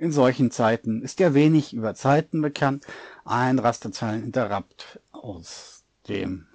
[0.00, 2.84] In solchen Zeiten ist ja wenig über Zeiten bekannt.
[3.24, 5.79] Ein Rasterzeileninterrupt aus
[6.10, 6.46] dem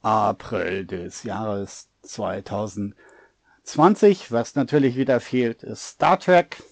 [0.00, 4.32] April des Jahres 2020.
[4.32, 6.62] Was natürlich wieder fehlt, ist Star Trek.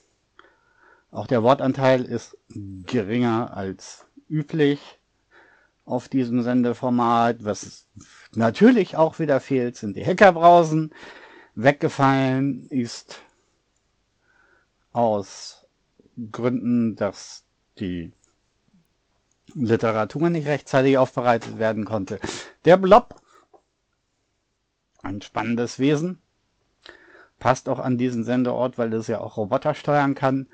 [1.10, 4.98] Auch der Wortanteil ist geringer als üblich
[5.84, 7.44] auf diesem Sendeformat.
[7.44, 7.86] Was
[8.34, 10.94] natürlich auch wieder fehlt, sind die Hackerbrausen.
[11.54, 13.20] Weggefallen ist
[14.92, 15.66] aus
[16.30, 17.44] Gründen, dass
[17.78, 18.12] die
[19.54, 22.20] Literatur nicht rechtzeitig aufbereitet werden konnte.
[22.64, 23.20] Der Blob,
[25.02, 26.20] ein spannendes Wesen,
[27.38, 30.48] passt auch an diesen Sendeort, weil es ja auch Roboter steuern kann.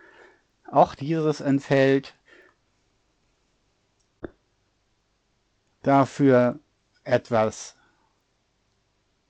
[0.70, 2.14] Auch dieses entfällt.
[5.82, 6.58] Dafür
[7.04, 7.76] etwas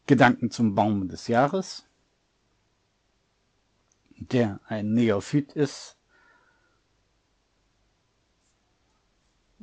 [0.07, 1.87] Gedanken zum Baum des Jahres,
[4.17, 5.94] der ein Neophyt ist,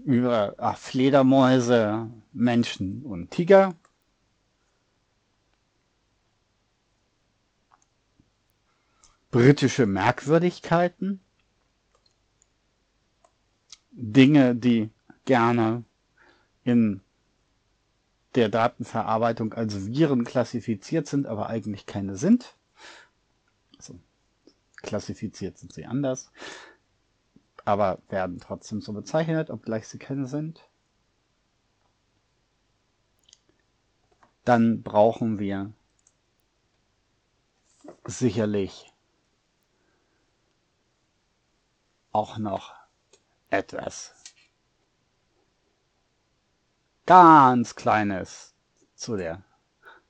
[0.05, 3.75] über ach, Fledermäuse, Menschen und Tiger.
[9.31, 11.21] Britische Merkwürdigkeiten.
[13.91, 14.89] Dinge, die
[15.25, 15.83] gerne
[16.63, 17.01] in
[18.35, 22.55] der Datenverarbeitung als Viren klassifiziert sind, aber eigentlich keine sind.
[23.77, 23.99] Also,
[24.77, 26.31] klassifiziert sind sie anders,
[27.65, 30.67] aber werden trotzdem so bezeichnet, obgleich sie keine sind.
[34.43, 35.71] Dann brauchen wir
[38.05, 38.91] sicherlich
[42.11, 42.73] auch noch
[43.49, 44.13] etwas
[47.05, 48.55] ganz Kleines
[48.95, 49.43] zu der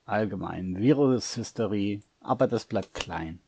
[0.04, 3.40] allgemeinen Virushysterie, aber das bleibt klein.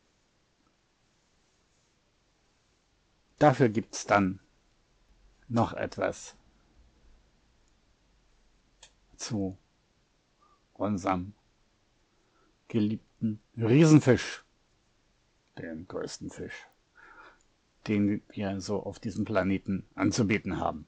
[3.44, 4.40] Dafür gibt's dann
[5.48, 6.34] noch etwas
[9.16, 9.58] zu
[10.72, 11.34] unserem
[12.68, 14.46] geliebten Riesenfisch,
[15.58, 16.66] dem größten Fisch,
[17.86, 20.86] den wir so auf diesem Planeten anzubieten haben.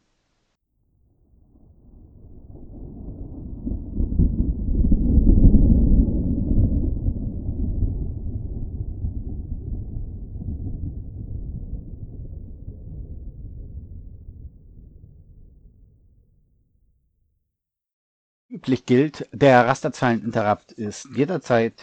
[18.67, 21.75] Üblich gilt, der Rasterzeileninterrupt ist jederzeit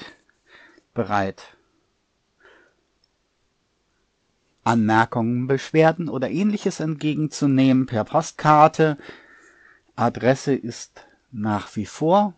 [0.93, 1.41] bereit,
[4.65, 8.97] Anmerkungen, Beschwerden oder ähnliches entgegenzunehmen per Postkarte.
[9.95, 12.33] Adresse ist nach wie vor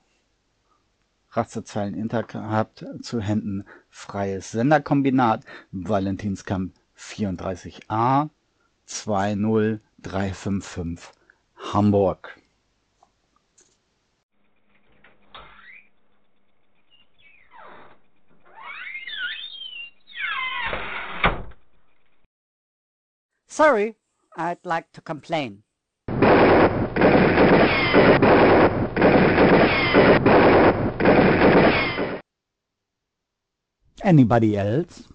[1.31, 8.29] Rasterzeileninterrupt zu Händen Freies Senderkombinat Valentinskamp 34a
[8.85, 11.09] 20355
[11.73, 12.39] Hamburg.
[23.55, 23.95] Sorry,
[24.35, 25.63] I'd like to complain.
[34.03, 35.07] Anybody else?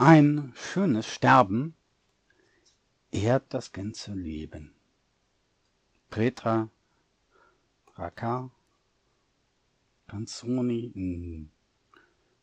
[0.00, 1.74] Ein schönes Sterben
[3.10, 4.72] ehrt das ganze Leben.
[6.08, 6.70] Petra
[7.96, 8.48] Raka
[10.06, 11.50] Canzoni in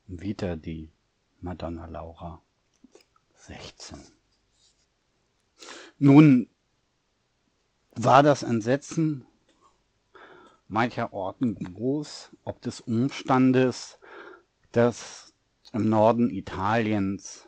[0.05, 0.91] Vita di
[1.39, 2.41] Madonna Laura
[3.35, 4.03] 16.
[5.97, 6.49] Nun
[7.91, 9.25] war das Entsetzen
[10.67, 13.97] mancher Orten groß, ob des Umstandes,
[14.73, 15.31] dass
[15.71, 17.44] im Norden Italiens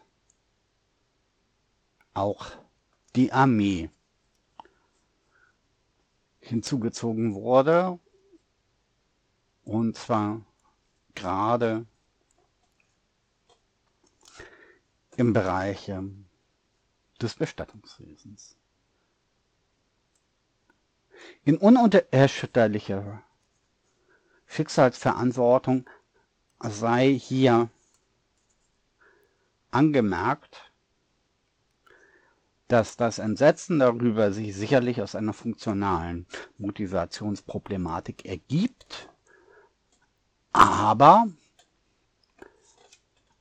[2.17, 2.51] auch
[3.15, 3.89] die Armee
[6.39, 7.99] hinzugezogen wurde,
[9.63, 10.41] und zwar
[11.13, 11.85] gerade
[15.15, 15.91] im Bereich
[17.21, 18.55] des Bestattungswesens.
[21.43, 23.23] In unerschütterlicher
[24.45, 25.89] Schicksalsverantwortung
[26.59, 27.69] sei hier
[29.71, 30.66] angemerkt,
[32.67, 39.09] dass das Entsetzen darüber sich sicherlich aus einer funktionalen Motivationsproblematik ergibt,
[40.51, 41.27] aber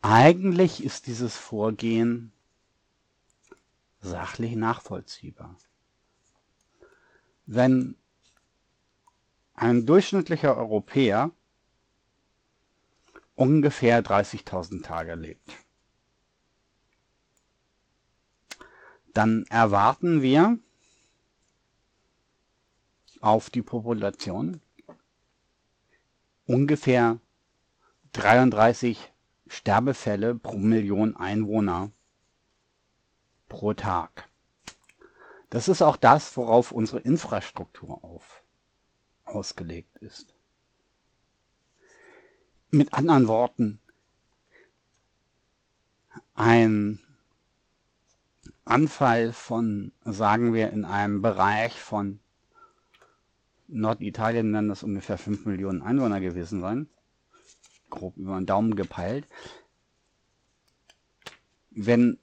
[0.03, 2.33] eigentlich ist dieses Vorgehen
[4.01, 5.57] sachlich nachvollziehbar.
[7.47, 7.97] Wenn
[9.55, 11.31] ein durchschnittlicher Europäer
[13.35, 15.66] ungefähr 30.000 Tage lebt,
[19.17, 20.59] dann erwarten wir
[23.21, 24.61] auf die Population
[26.45, 27.19] ungefähr
[28.13, 29.13] 33
[29.47, 31.93] Sterbefälle pro Million Einwohner
[33.49, 34.29] pro Tag.
[35.49, 38.43] Das ist auch das, worauf unsere Infrastruktur auf,
[39.25, 40.35] ausgelegt ist.
[42.71, 43.81] Mit anderen Worten,
[46.35, 47.06] ein
[48.67, 52.21] Anfall von, sagen wir, in einem Bereich von
[53.69, 56.89] Norditalien dann das ungefähr 5 Millionen Einwohner gewesen sein,
[57.91, 59.27] grob über den Daumen gepeilt.
[61.71, 62.19] Wenn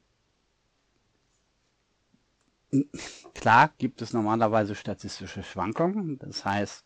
[3.33, 6.85] klar gibt es normalerweise statistische Schwankungen, das heißt,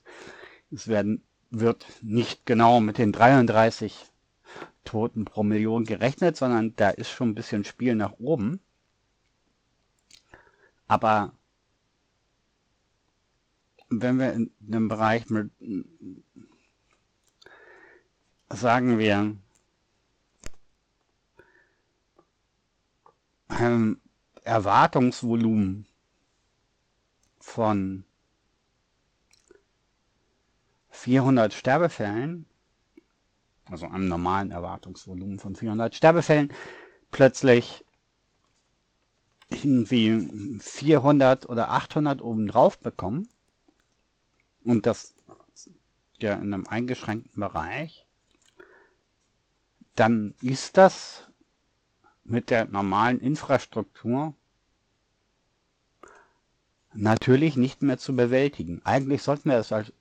[0.71, 4.05] es werden, wird nicht genau mit den 33
[4.83, 8.59] Toten pro Million gerechnet, sondern da ist schon ein bisschen Spiel nach oben.
[10.87, 11.33] Aber
[13.89, 15.51] wenn wir in einem Bereich mit,
[18.49, 19.35] sagen wir,
[23.47, 24.01] einem
[24.43, 25.87] Erwartungsvolumen
[27.39, 28.03] von
[30.89, 32.45] 400 Sterbefällen,
[33.65, 36.53] also einem normalen Erwartungsvolumen von 400 Sterbefällen,
[37.11, 37.85] plötzlich
[39.49, 43.29] irgendwie 400 oder 800 obendrauf bekommen
[44.63, 45.15] und das
[46.19, 48.05] ja in einem eingeschränkten Bereich,
[49.95, 51.23] dann ist das
[52.23, 54.35] mit der normalen Infrastruktur
[56.93, 58.81] natürlich nicht mehr zu bewältigen.
[58.83, 59.93] Eigentlich sollten wir es als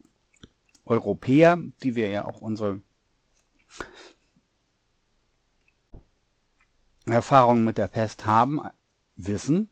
[0.85, 2.81] Europäer, die wir ja auch unsere
[7.07, 8.61] Erfahrungen mit der Pest haben,
[9.17, 9.69] wissen.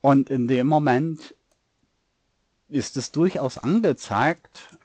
[0.00, 1.34] Und in dem Moment
[2.68, 4.76] ist es durchaus angezeigt,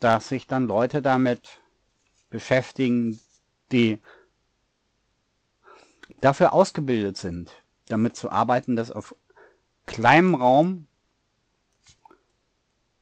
[0.00, 1.60] dass sich dann Leute damit
[2.30, 3.20] beschäftigen,
[3.70, 4.00] die
[6.20, 7.50] dafür ausgebildet sind,
[7.86, 9.14] damit zu arbeiten, dass auf
[9.86, 10.86] kleinem Raum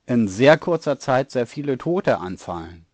[0.07, 2.88] in sehr kurzer Zeit sehr viele Tote anfallen.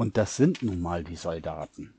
[0.00, 1.92] Und das sind nun mal die Soldaten.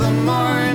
[0.00, 0.69] The morning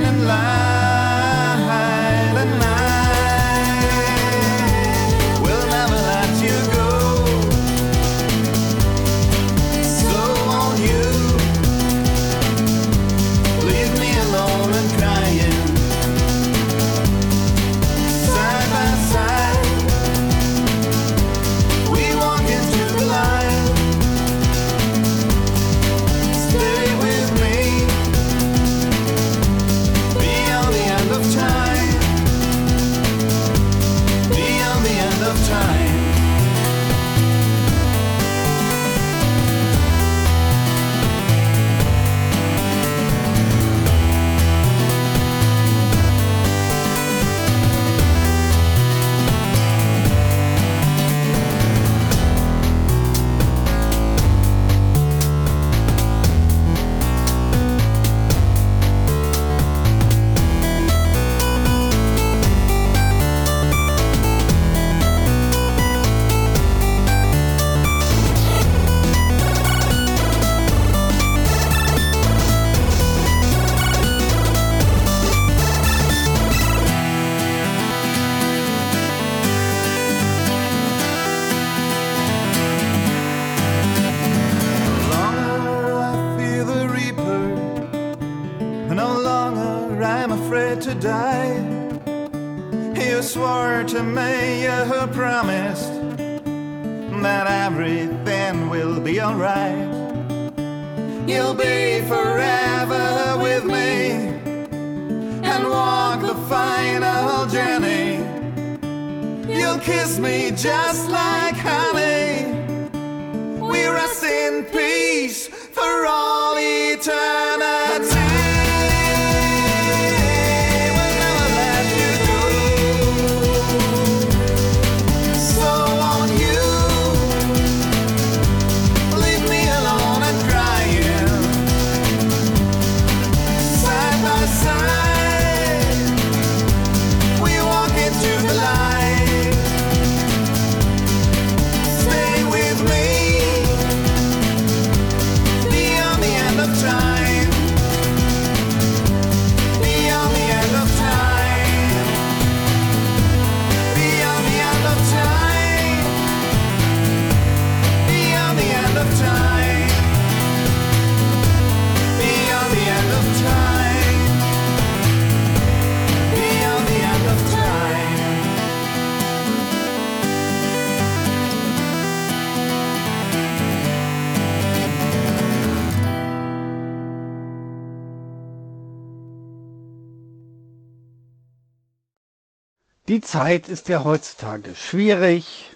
[183.36, 185.76] Zeit ist ja heutzutage schwierig.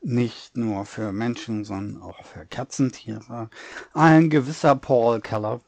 [0.00, 3.50] Nicht nur für Menschen, sondern auch für Katzentiere.
[3.92, 5.60] Ein gewisser Paul Keller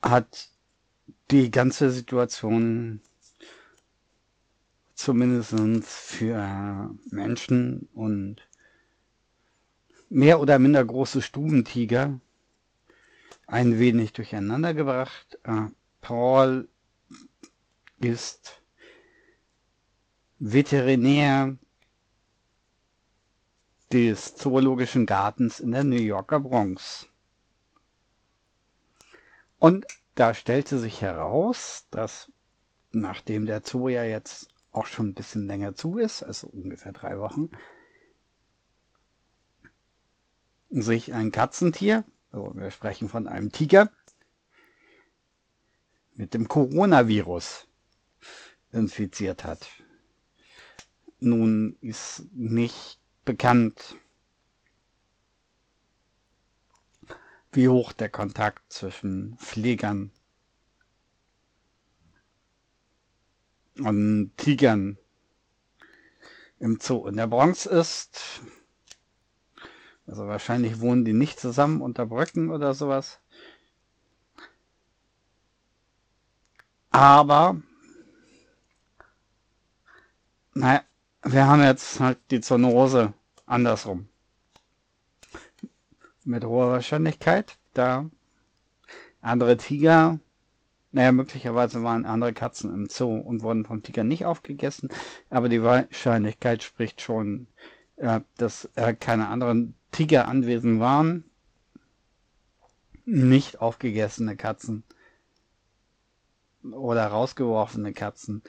[0.00, 0.48] hat
[1.32, 3.00] die ganze Situation
[4.94, 5.52] zumindest
[5.88, 8.36] für Menschen und
[10.10, 12.20] mehr oder minder große Stubentiger
[13.48, 15.40] ein wenig durcheinander gebracht.
[15.42, 16.68] Äh, Paul
[17.98, 18.59] ist
[20.42, 21.58] Veterinär
[23.92, 27.06] des Zoologischen Gartens in der New Yorker Bronx.
[29.58, 32.32] Und da stellte sich heraus, dass
[32.90, 37.18] nachdem der Zoo ja jetzt auch schon ein bisschen länger zu ist, also ungefähr drei
[37.18, 37.50] Wochen,
[40.70, 43.90] sich ein Katzentier, so wir sprechen von einem Tiger,
[46.14, 47.66] mit dem Coronavirus
[48.72, 49.68] infiziert hat.
[51.20, 53.96] Nun ist nicht bekannt,
[57.52, 60.10] wie hoch der Kontakt zwischen Pflegern
[63.78, 64.98] und Tigern
[66.58, 68.40] im Zoo in der Bronx ist.
[70.06, 73.20] Also wahrscheinlich wohnen die nicht zusammen unter Brücken oder sowas.
[76.90, 77.62] Aber,
[80.54, 80.82] naja,
[81.22, 83.12] wir haben jetzt halt die Zoonose
[83.46, 84.08] andersrum.
[86.24, 88.10] Mit hoher Wahrscheinlichkeit, da
[89.20, 90.18] andere Tiger,
[90.92, 94.88] naja, möglicherweise waren andere Katzen im Zoo und wurden vom Tiger nicht aufgegessen,
[95.28, 97.46] aber die Wahrscheinlichkeit spricht schon,
[97.96, 101.24] äh, dass äh, keine anderen Tiger anwesend waren.
[103.04, 104.84] Nicht aufgegessene Katzen
[106.62, 108.42] oder rausgeworfene Katzen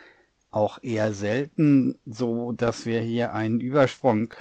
[0.51, 4.33] auch eher selten, so dass wir hier einen Übersprung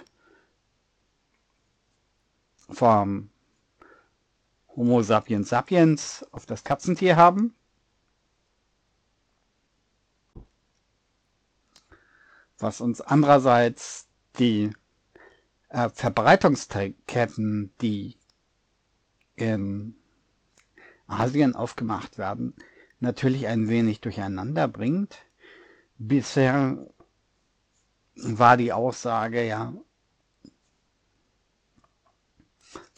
[2.69, 3.31] vom
[4.77, 7.55] Homo sapiens sapiens auf das Katzentier haben.
[12.59, 14.73] Was uns andererseits die
[15.71, 18.17] äh, Verbreitungsketten, die
[19.37, 19.95] in
[21.07, 22.55] Asien aufgemacht werden,
[23.01, 25.19] natürlich ein wenig durcheinander bringt.
[26.03, 26.79] Bisher
[28.15, 29.75] war die Aussage ja,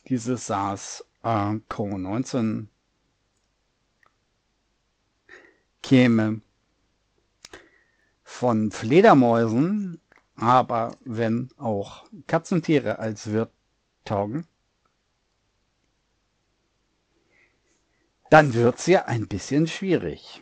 [0.06, 2.68] dieses SARS-CoV-19
[5.82, 6.42] käme
[8.22, 10.00] von Fledermäusen,
[10.36, 13.50] aber wenn auch Katzentiere als Wirt
[14.04, 14.46] taugen,
[18.30, 20.40] dann wird's ja ein bisschen schwierig.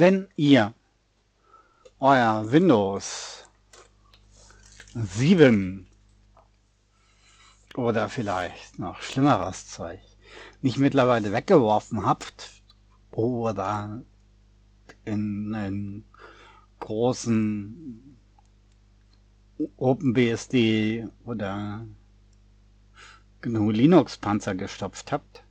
[0.00, 0.72] Wenn ihr
[1.98, 3.44] euer Windows
[4.94, 5.86] 7
[7.74, 10.00] oder vielleicht noch schlimmeres Zeug
[10.62, 12.62] nicht mittlerweile weggeworfen habt
[13.10, 14.00] oder
[15.04, 16.06] in einen
[16.78, 18.16] großen
[19.76, 21.86] OpenBSD oder
[23.42, 25.44] GNU Linux Panzer gestopft habt,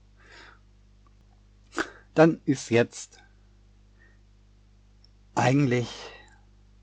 [2.15, 3.19] dann ist jetzt
[5.39, 5.87] eigentlich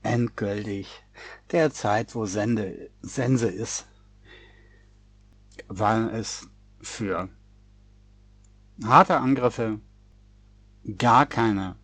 [0.01, 0.87] endgültig
[1.51, 3.87] der Zeit, wo Sende, Sense ist,
[5.67, 6.49] weil es
[6.79, 7.29] für
[8.83, 9.79] harte Angriffe
[10.97, 11.75] gar keine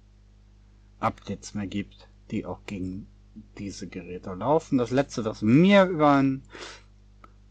[0.99, 3.07] Updates mehr gibt, die auch gegen
[3.57, 4.77] diese Geräte laufen.
[4.77, 6.43] Das letzte, das mir über den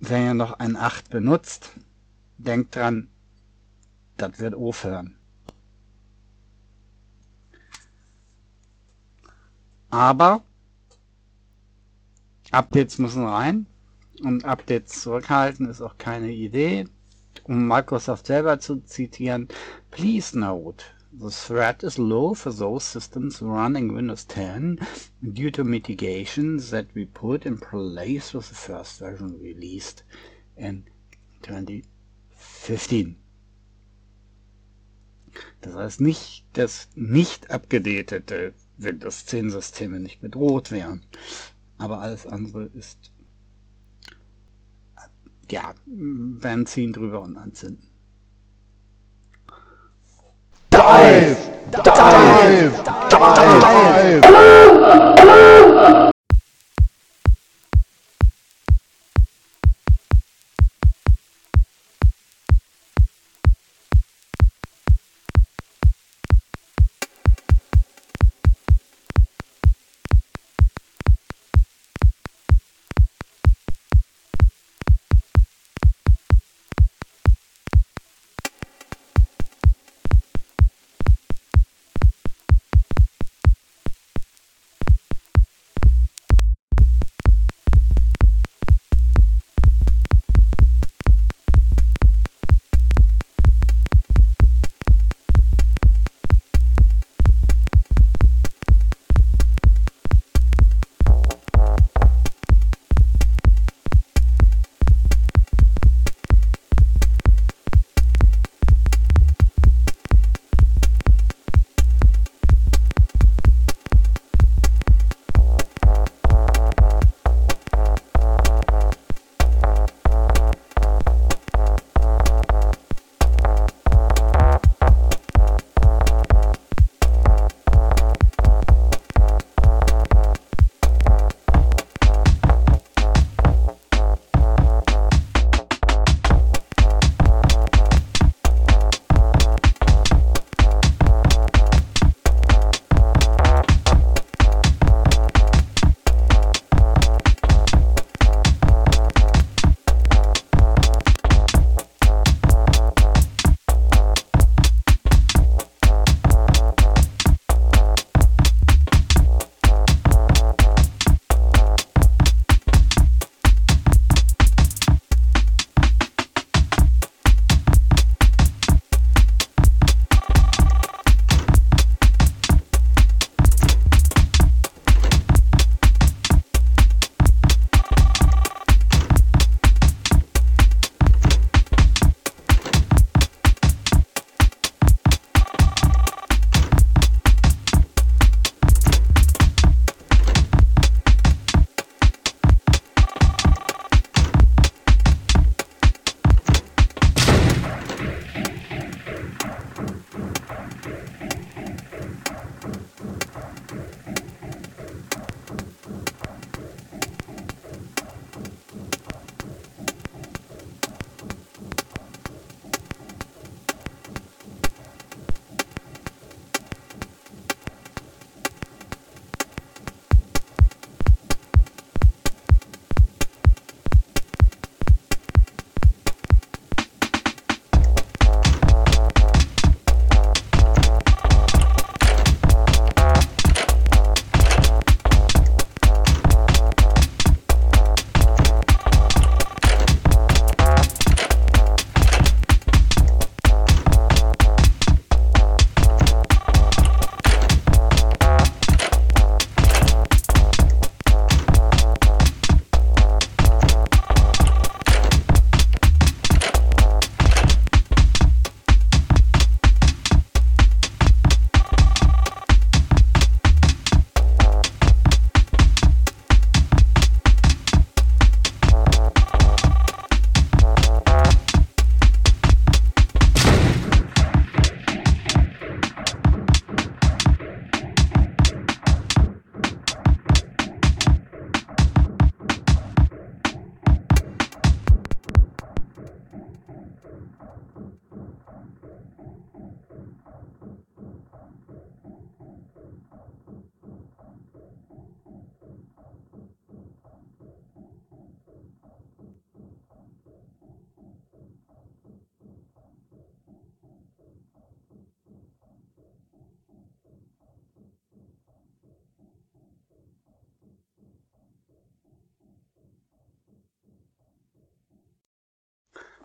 [0.00, 1.70] Wenn ihr noch ein 8 benutzt,
[2.38, 3.08] denkt dran,
[4.16, 5.16] das wird aufhören.
[9.90, 10.42] Aber
[12.50, 13.66] Updates müssen rein
[14.22, 16.86] und Updates zurückhalten ist auch keine Idee.
[17.44, 19.48] Um Microsoft selber zu zitieren,
[19.92, 24.78] please note, the threat is low for those systems running Windows 10
[25.34, 30.02] due to mitigations that we put in place with the first version released
[30.56, 30.84] in
[31.42, 33.16] 2015.
[35.60, 41.02] Das heißt nicht, dass nicht abgedatete Windows 10 Systeme nicht bedroht wären.
[41.76, 43.12] Aber alles andere ist
[45.50, 47.91] ja, Benzin drüber und anzünden.
[50.92, 51.38] Dive!
[51.70, 52.84] Dive!
[55.08, 56.11] Dive!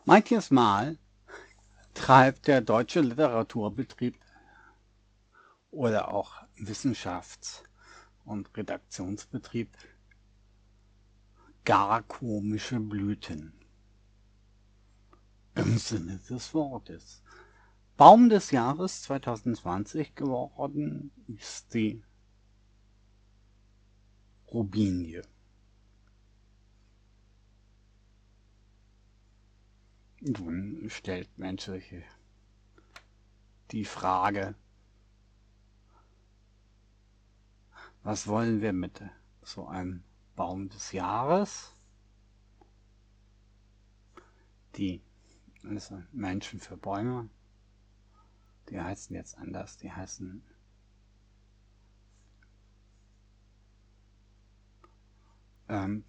[0.09, 0.97] Manches Mal
[1.93, 4.17] treibt der deutsche Literaturbetrieb
[5.69, 7.61] oder auch Wissenschafts-
[8.23, 9.69] und Redaktionsbetrieb
[11.65, 13.51] gar komische Blüten.
[15.55, 17.21] Im Sinne des Wortes.
[17.97, 22.01] Baum des Jahres 2020 geworden ist die
[24.53, 25.23] Robinie.
[30.21, 32.03] Nun stellt menschliche
[33.71, 34.55] die Frage,
[38.03, 39.01] was wollen wir mit
[39.43, 40.03] so einem
[40.35, 41.73] Baum des Jahres?
[44.75, 45.01] Die
[45.63, 47.29] also Menschen für Bäume,
[48.69, 50.41] die heißen jetzt anders, die heißen
[55.69, 56.05] ähm,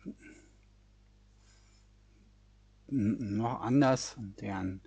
[2.91, 4.81] noch anders, deren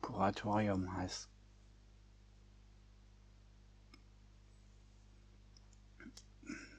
[0.00, 1.28] Kuratorium heißt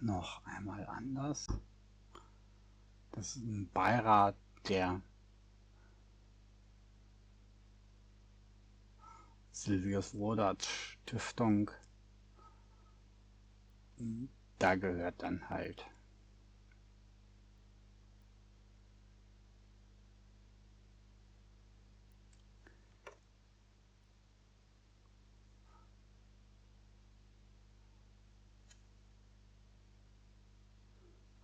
[0.01, 1.47] noch einmal anders.
[3.12, 4.36] Das ist ein Beirat
[4.68, 5.01] der
[9.51, 11.70] Silvius Wodat Stiftung.
[14.57, 15.86] Da gehört dann halt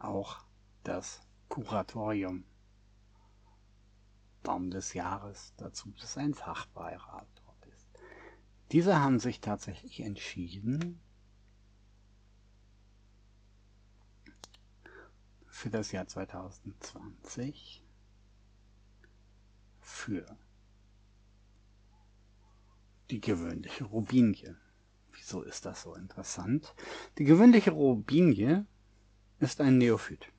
[0.08, 0.38] auch
[0.84, 2.45] das Kuratorium
[4.43, 7.88] Baum des Jahres dazu, dass ein Fachbeirat dort ist.
[8.72, 11.01] Diese haben sich tatsächlich entschieden,
[15.56, 17.82] für das Jahr 2020
[19.80, 20.38] für
[23.10, 24.58] die gewöhnliche Robinie.
[25.14, 26.76] Wieso ist das so interessant?
[27.18, 28.66] Die gewöhnliche Robinie
[29.45, 30.31] ist ein Neophyt.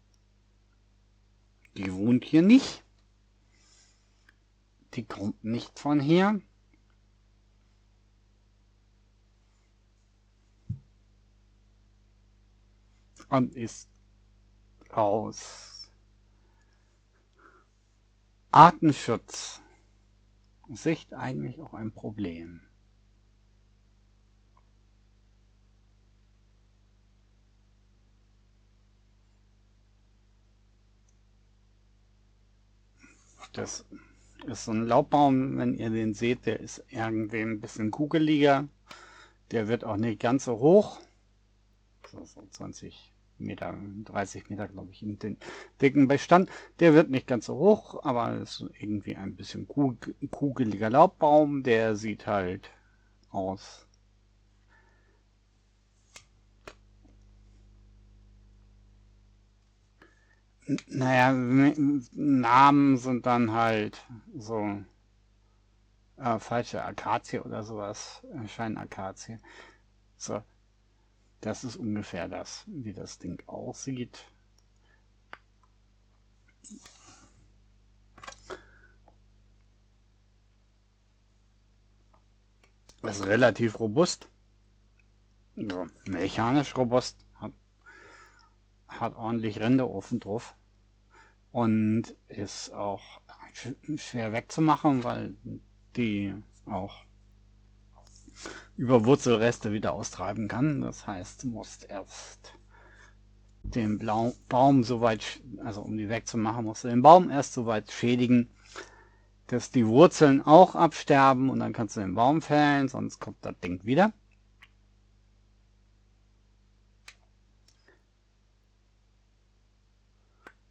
[1.77, 2.83] Die wohnt hier nicht.
[4.95, 6.41] Die kommt nicht von hier.
[13.29, 13.89] Und ist
[14.91, 15.91] aus
[18.51, 19.61] Artenschutz
[20.69, 22.66] Sicht eigentlich auch ein Problem.
[33.57, 33.87] Das
[34.47, 38.69] ist so ein Laubbaum, wenn ihr den seht, der ist irgendwie ein bisschen kugeliger.
[39.51, 41.01] Der wird auch nicht ganz so hoch.
[42.07, 45.39] So, so 20 Meter, 30 Meter, glaube ich, in den
[45.81, 46.51] dicken Bestand.
[46.81, 51.63] Der wird nicht ganz so hoch, aber ist irgendwie ein bisschen kug kugeliger Laubbaum.
[51.63, 52.71] Der sieht halt
[53.31, 53.86] aus.
[60.89, 64.05] Naja, Namen sind dann halt
[64.37, 64.83] so
[66.17, 69.39] äh, falsche Akazie oder sowas, äh, Scheinakazie.
[70.17, 70.43] So,
[71.41, 74.25] das ist ungefähr das, wie das Ding aussieht.
[83.03, 84.29] Ist relativ robust.
[85.55, 87.26] So, mechanisch robust.
[89.01, 90.55] Hat, ordentlich Ränder offen drauf.
[91.53, 93.03] Und ist auch
[93.55, 95.35] sch- schwer wegzumachen, weil
[95.97, 96.35] die
[96.67, 97.05] auch
[98.77, 100.83] über Wurzelreste wieder austreiben kann.
[100.83, 102.53] Das heißt, du musst erst
[103.63, 107.67] den Blau Baum so weit, also um die wegzumachen, musst du den Baum erst so
[107.67, 108.49] weit schädigen,
[109.49, 113.59] dass die Wurzeln auch absterben und dann kannst du den Baum fällen, sonst kommt das
[113.61, 114.13] Ding wieder.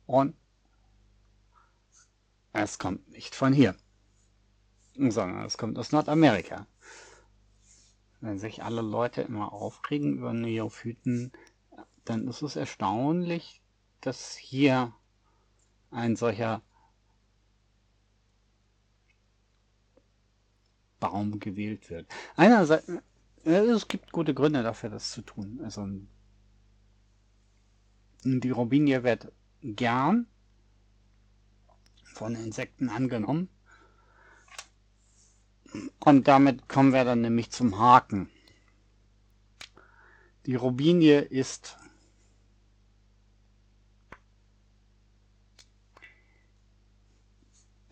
[0.05, 0.35] Und
[2.53, 3.75] es kommt nicht von hier,
[4.95, 6.67] sondern es kommt aus Nordamerika.
[8.21, 11.31] Wenn sich alle Leute immer aufregen über Neophyten,
[12.05, 13.61] dann ist es erstaunlich,
[14.01, 14.93] dass hier
[15.91, 16.61] ein solcher
[20.99, 22.07] Baum gewählt wird.
[22.35, 22.87] Einerseits,
[23.43, 25.59] äh, es gibt gute Gründe dafür, das zu tun.
[25.63, 25.87] Also
[28.23, 29.31] die Robinie wird
[29.61, 30.27] gern
[32.13, 33.49] von Insekten angenommen.
[35.99, 38.29] Und damit kommen wir dann nämlich zum Haken.
[40.45, 41.77] Die Robinie ist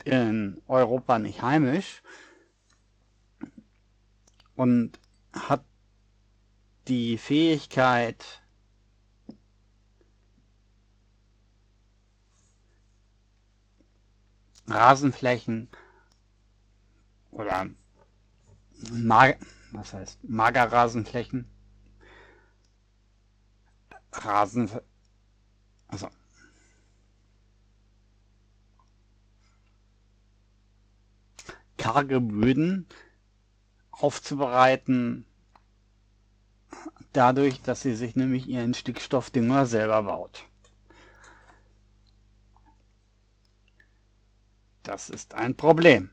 [0.06, 2.04] in Europa nicht heimisch
[4.56, 5.00] und
[5.32, 5.66] hat
[6.88, 8.43] die Fähigkeit,
[14.68, 15.70] Rasenflächen
[17.32, 17.68] oder
[18.92, 19.38] Mag
[19.72, 21.50] was heißt Magerrasenflächen
[24.12, 24.70] Rasen
[25.88, 26.10] also
[31.78, 32.88] karge Böden
[33.92, 35.26] aufzubereiten,
[37.12, 40.46] dadurch, dass sie sich nämlich ihren Stickstoffdünger selber baut.
[44.84, 46.10] Das ist ein Problem.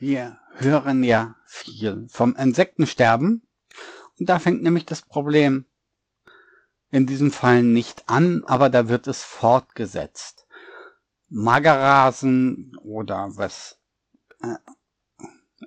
[0.00, 3.46] Wir hören ja viel vom Insektensterben.
[4.18, 5.66] Und da fängt nämlich das Problem
[6.90, 10.46] in diesem Fall nicht an, aber da wird es fortgesetzt.
[11.28, 13.78] Magerrasen oder was
[14.42, 14.56] äh,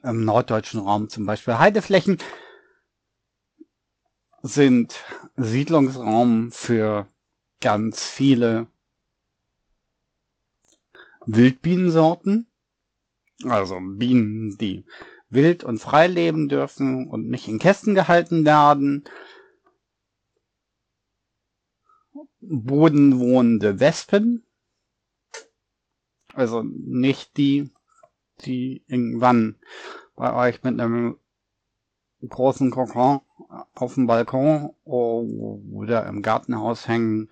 [0.01, 2.17] im norddeutschen Raum zum Beispiel Heideflächen
[4.41, 4.95] sind
[5.37, 7.07] Siedlungsraum für
[7.61, 8.65] ganz viele
[11.27, 12.47] Wildbienensorten.
[13.45, 14.85] Also Bienen, die
[15.29, 19.03] wild und frei leben dürfen und nicht in Kästen gehalten werden.
[22.43, 24.45] bodenwohnende Wespen.
[26.33, 27.71] Also nicht die,
[28.41, 29.59] die irgendwann
[30.15, 31.17] bei euch mit einem
[32.27, 33.21] großen Kokon
[33.75, 37.29] auf dem Balkon oder im Gartenhaus hängen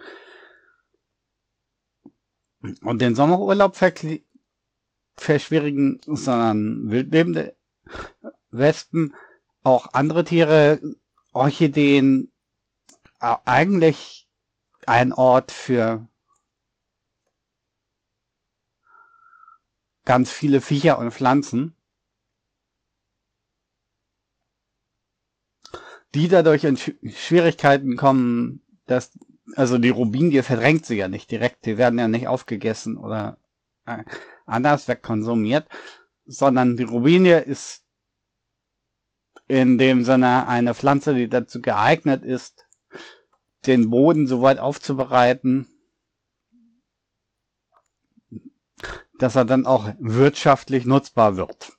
[2.83, 4.23] und den Sommerurlaub verkli-
[5.17, 7.55] verschwierigen, sondern wildlebende
[8.51, 9.13] Wespen,
[9.63, 10.79] auch andere Tiere,
[11.33, 12.31] Orchideen,
[13.19, 14.27] eigentlich
[14.87, 16.07] ein Ort für
[20.05, 21.75] ganz viele Viecher und Pflanzen,
[26.15, 29.17] die dadurch in Schw- Schwierigkeiten kommen, dass,
[29.55, 33.37] also die Rubinie verdrängt sie ja nicht direkt, die werden ja nicht aufgegessen oder
[33.85, 34.03] äh,
[34.51, 35.67] anders wegkonsumiert,
[36.25, 37.83] sondern die Rubinie ist
[39.47, 42.65] in dem Sinne eine Pflanze, die dazu geeignet ist,
[43.65, 45.67] den Boden so weit aufzubereiten,
[49.19, 51.77] dass er dann auch wirtschaftlich nutzbar wird.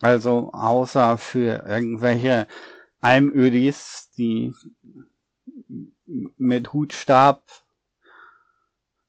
[0.00, 2.46] Also außer für irgendwelche
[3.00, 4.54] Almödis, die
[6.04, 7.42] mit Hutstab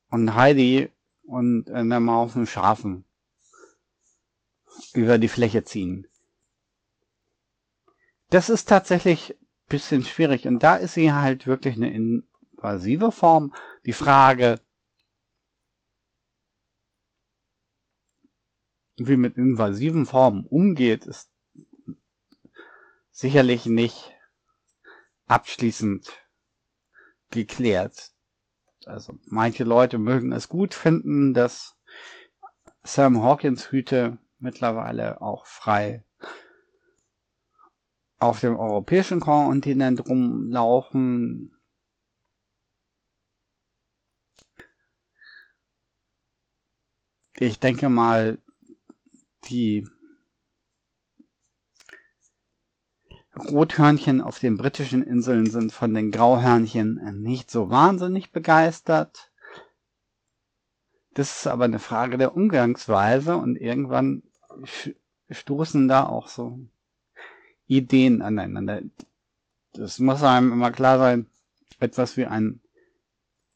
[0.10, 0.90] und Heidi
[1.28, 3.04] und einem Haufen Schafen
[4.94, 6.08] über die Fläche ziehen.
[8.30, 13.54] Das ist tatsächlich bisschen schwierig und da ist sie halt wirklich eine invasive Form.
[13.86, 14.62] Die Frage,
[18.96, 21.30] wie mit invasiven Formen umgeht, ist
[23.12, 24.14] sicherlich nicht
[25.26, 26.10] abschließend
[27.30, 28.14] geklärt.
[28.88, 31.78] Also manche Leute mögen es gut finden, dass
[32.84, 36.06] Sam Hawkins Hüte mittlerweile auch frei
[38.20, 41.54] auf dem europäischen Kontinent rumlaufen.
[47.36, 48.40] Ich denke mal,
[49.50, 49.88] die
[53.40, 59.32] Rothörnchen auf den britischen Inseln sind von den Grauhörnchen nicht so wahnsinnig begeistert.
[61.14, 64.24] Das ist aber eine Frage der Umgangsweise und irgendwann
[65.30, 66.60] stoßen da auch so
[67.68, 68.82] Ideen aneinander.
[69.74, 71.28] Das muss einem immer klar sein,
[71.80, 72.62] etwas wie ein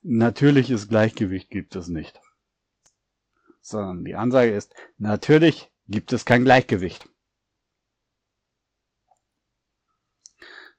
[0.04, 2.20] natürliches Gleichgewicht gibt es nicht.
[3.62, 7.08] Sondern die Ansage ist, natürlich gibt es kein Gleichgewicht.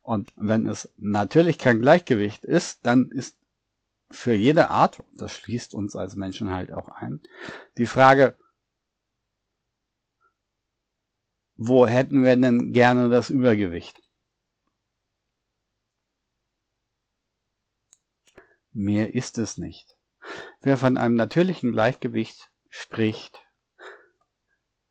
[0.02, 3.36] Und wenn es natürlich kein Gleichgewicht ist, dann ist
[4.10, 7.20] für jede Art, das schließt uns als Menschen halt auch ein,
[7.78, 8.36] die Frage,
[11.56, 14.02] wo hätten wir denn gerne das Übergewicht?
[18.72, 19.96] Mehr ist es nicht.
[20.60, 23.40] Wer von einem natürlichen Gleichgewicht spricht,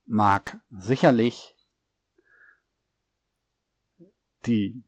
[0.06, 1.56] mag sicherlich
[4.46, 4.84] die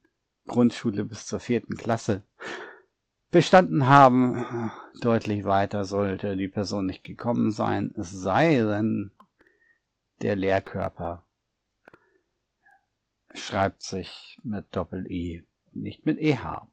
[0.47, 2.23] Grundschule bis zur vierten Klasse
[3.31, 4.71] bestanden haben.
[5.01, 9.11] Deutlich weiter sollte die Person nicht gekommen sein, es sei denn,
[10.21, 11.25] der Lehrkörper
[13.33, 16.67] schreibt sich mit Doppel-E, nicht mit EH.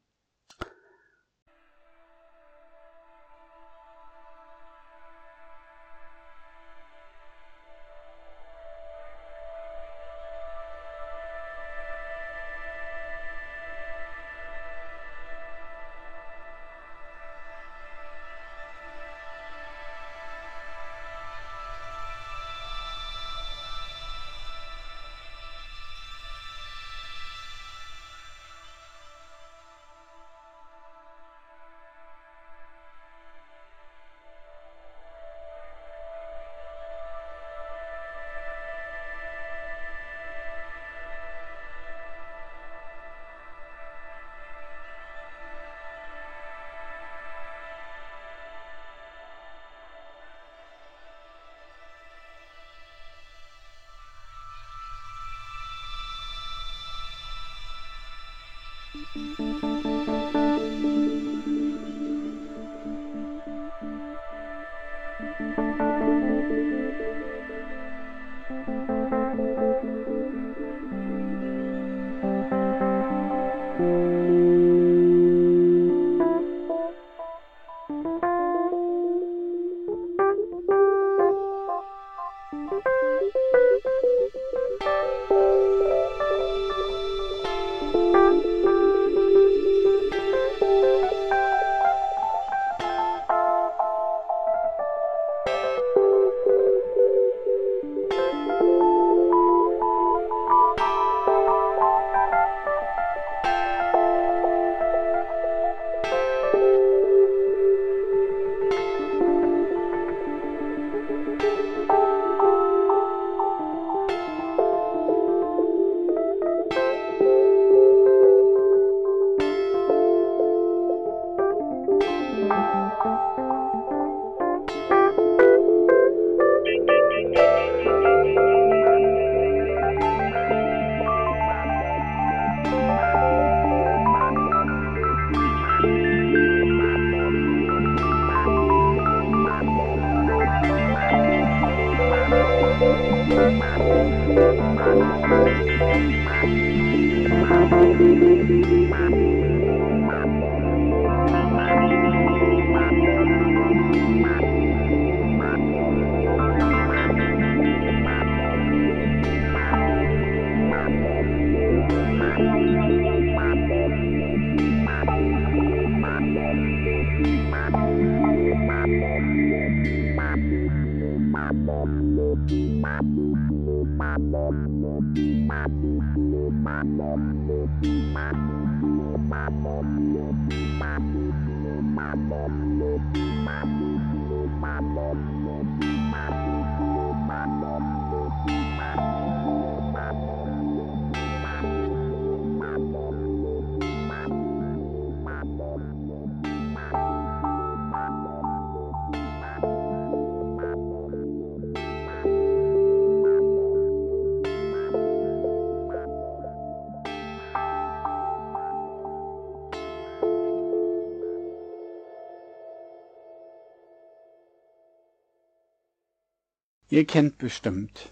[216.91, 218.11] Ihr kennt bestimmt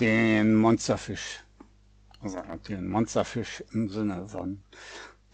[0.00, 1.44] den Monsterfisch.
[2.20, 4.64] Also den Monsterfisch im Sinne von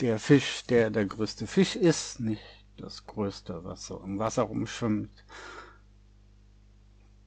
[0.01, 2.43] der Fisch, der der größte Fisch ist, nicht
[2.77, 5.25] das größte, was so im Wasser rumschwimmt.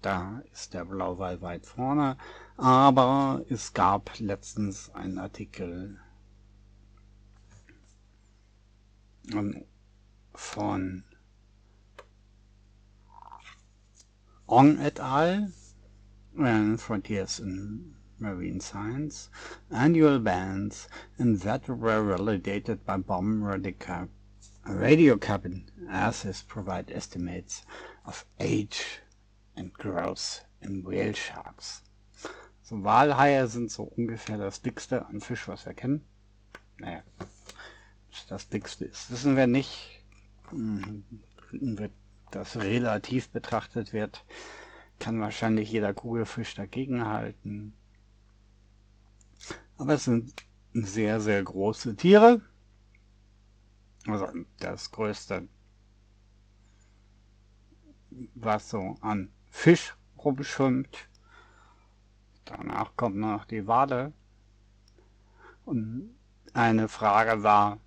[0.04, 2.16] Da ist der Blauwal weit vorne.
[2.56, 6.00] Aber es gab letztens einen Artikel
[10.36, 11.04] von
[14.52, 15.52] Ong et al.
[16.36, 19.30] and Frontiers in Marine Science,
[19.70, 20.88] annual bands
[21.20, 24.10] and that were validated by bomb radica-
[24.66, 27.64] radio cabin assays provide estimates
[28.06, 29.02] of age
[29.56, 31.84] and growth in whale sharks.
[32.64, 36.02] So Walhaie sind so ungefähr das dickste an Fisch, was wir kennen.
[36.80, 37.04] Naja,
[38.28, 40.02] das dickste ist, wissen wir nicht.
[40.50, 41.04] Hm,
[41.52, 41.92] Wird
[42.32, 44.26] das relativ betrachtet wird,
[45.00, 47.74] kann wahrscheinlich jeder Kugelfisch dagegenhalten.
[49.78, 50.34] Aber es sind
[50.74, 52.42] sehr, sehr große Tiere.
[54.06, 54.28] Also
[54.60, 55.48] das größte,
[58.36, 61.10] was so an Fisch rumschwimmt.
[62.46, 64.14] Danach kommt noch die Wale.
[65.66, 66.16] Und
[66.54, 67.80] eine Frage war,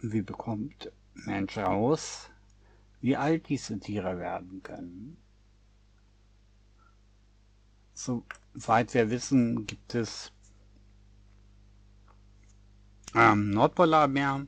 [0.00, 0.90] wie bekommt
[1.26, 2.30] Mensch raus,
[3.00, 5.16] wie alt diese Tiere werden können?
[7.94, 10.32] Soweit wir wissen, gibt es
[13.12, 14.46] am Nordpolarmeer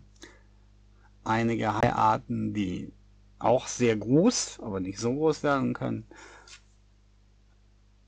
[1.25, 2.93] einige Haiarten, die
[3.39, 6.07] auch sehr groß, aber nicht so groß werden können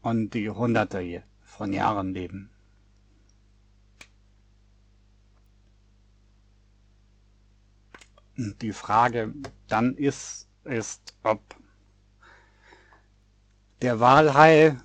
[0.03, 2.54] und die hunderte von Jahren leben.
[8.37, 9.33] Die Frage
[9.69, 11.41] dann ist, ist, ob
[13.83, 14.77] der Walhai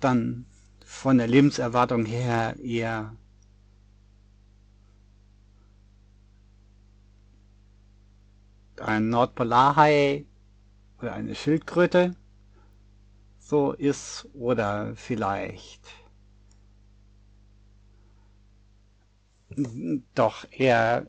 [0.00, 0.46] dann
[0.84, 3.16] von der Lebenserwartung her eher
[8.80, 10.24] ein Nordpolarhai
[10.98, 12.16] oder eine Schildkröte
[13.38, 15.82] so ist oder vielleicht
[20.14, 21.06] doch eher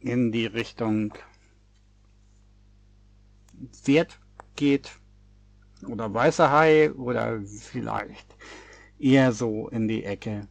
[0.00, 1.14] in die Richtung
[3.84, 4.18] Wert
[4.56, 4.90] geht
[5.86, 8.36] oder weißer Hai oder vielleicht
[8.98, 10.48] eher so in die Ecke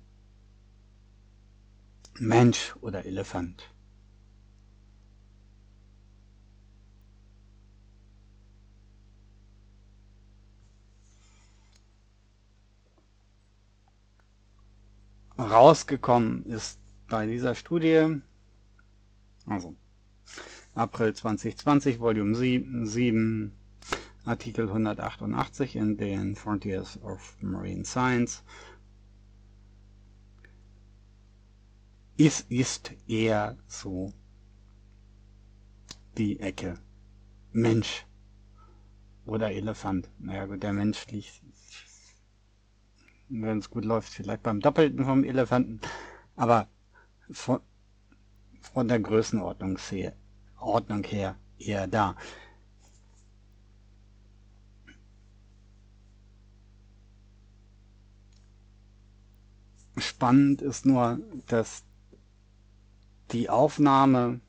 [2.20, 3.74] Mensch oder Elefant.
[15.38, 18.22] Rausgekommen ist bei dieser Studie,
[19.52, 19.76] also.
[20.76, 23.52] April 2020, Volume 7, 7
[24.26, 28.44] Artikel 188 in den Frontiers of Marine Science,
[32.18, 34.14] ist, ist eher so
[36.18, 36.78] die Ecke
[37.52, 38.06] Mensch
[39.26, 40.10] oder Elefant.
[40.20, 41.42] Naja gut, der Mensch liegt,
[43.30, 45.80] wenn es gut läuft, vielleicht beim Doppelten vom Elefanten,
[46.36, 46.68] aber
[47.32, 47.60] von,
[48.62, 50.14] von der Größenordnung her,
[50.60, 52.16] Ordnung her eher da.
[59.98, 61.84] Spannend ist nur, dass
[63.32, 64.40] die Aufnahme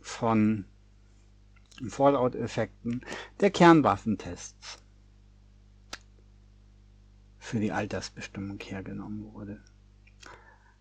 [0.00, 0.64] von
[1.88, 3.00] Fallout-Effekten
[3.40, 4.78] der Kernwaffentests
[7.50, 9.60] für die Altersbestimmung hergenommen wurde.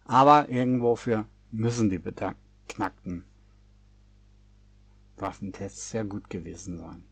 [0.05, 3.23] Aber irgendwofür müssen die beknackten
[5.17, 7.03] Waffentests sehr gut gewesen sein.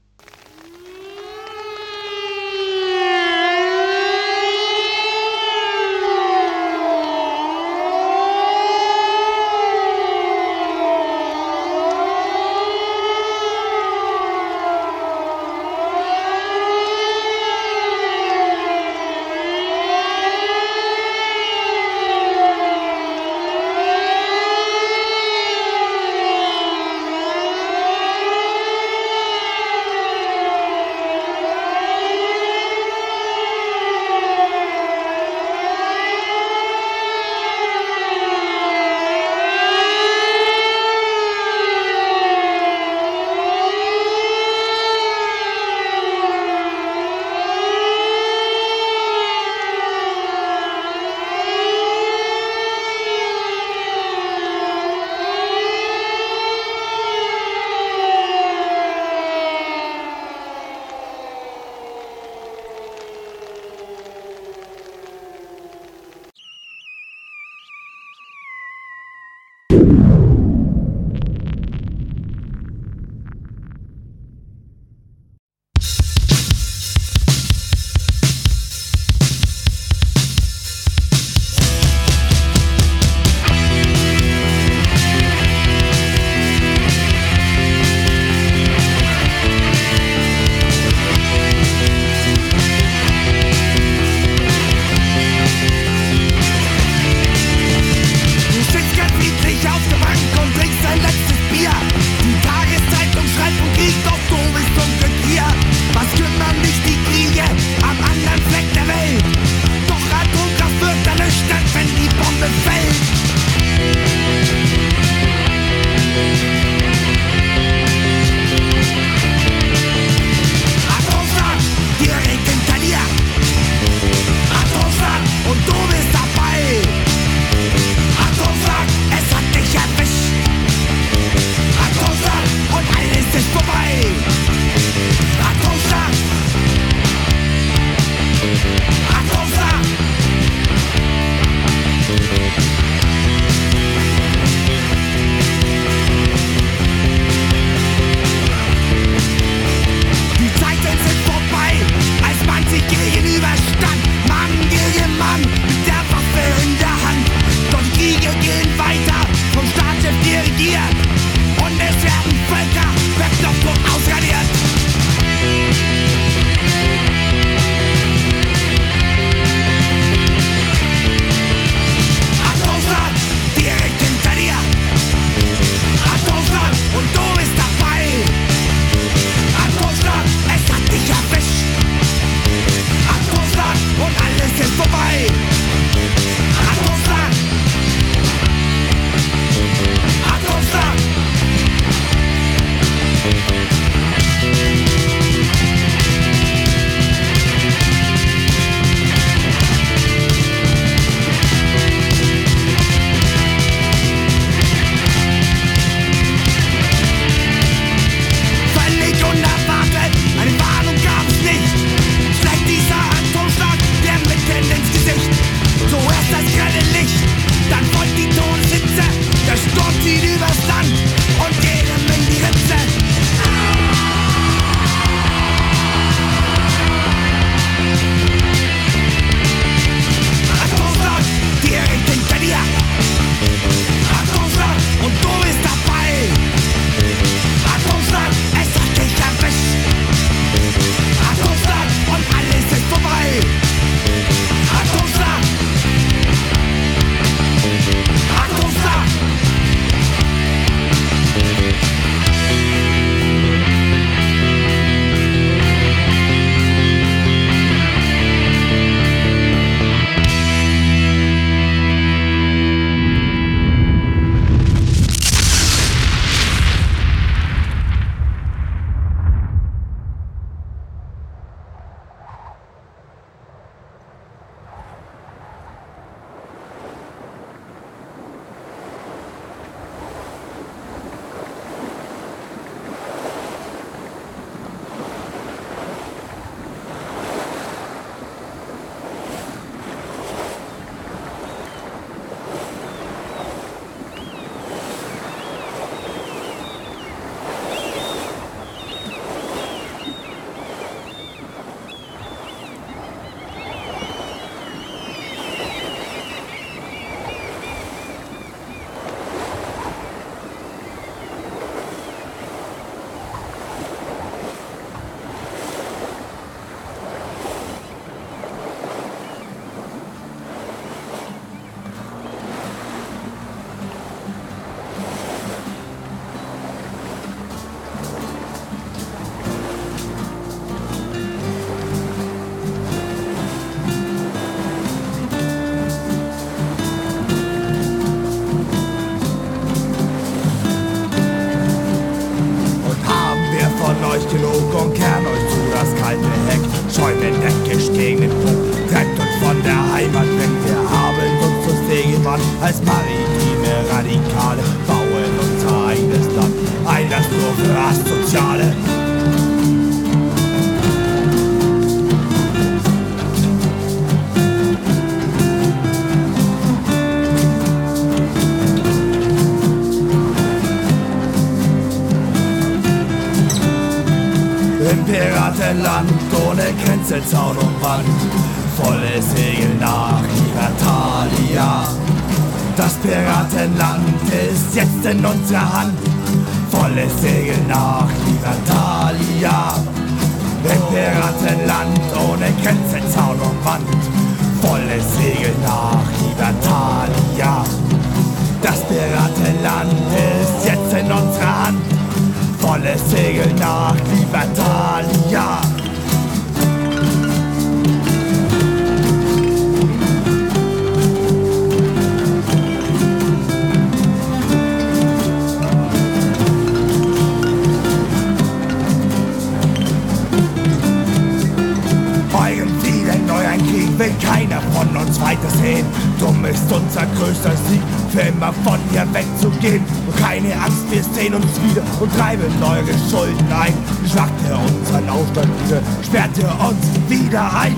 [431.28, 433.74] Sehen uns wieder und treiben eure Schulden ein.
[434.10, 437.76] Schlagt ihr unseren Aufstand nieder, sperrt ihr uns wieder ein.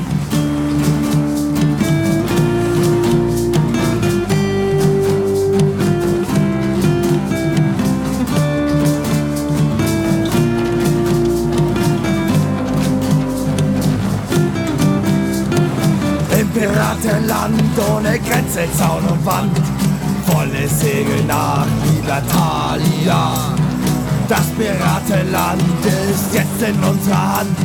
[16.54, 17.62] Piratenland
[17.96, 19.58] ohne Grenze, Zaun und Wand.
[20.28, 21.66] Volle Segel nach
[22.10, 23.54] Libertalia.
[24.28, 27.56] Das Piratenland ist jetzt in unserer Hand.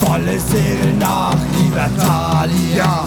[0.00, 3.04] Volle Segel nach Libertalia.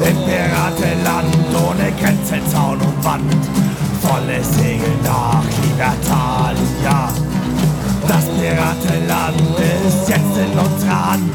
[0.00, 3.34] Im Piratenland ohne Grenze, Zaun und Wand.
[4.00, 7.10] Volle Segel nach Libertalia.
[8.08, 11.32] Das Piratenland ist jetzt in unserer Hand.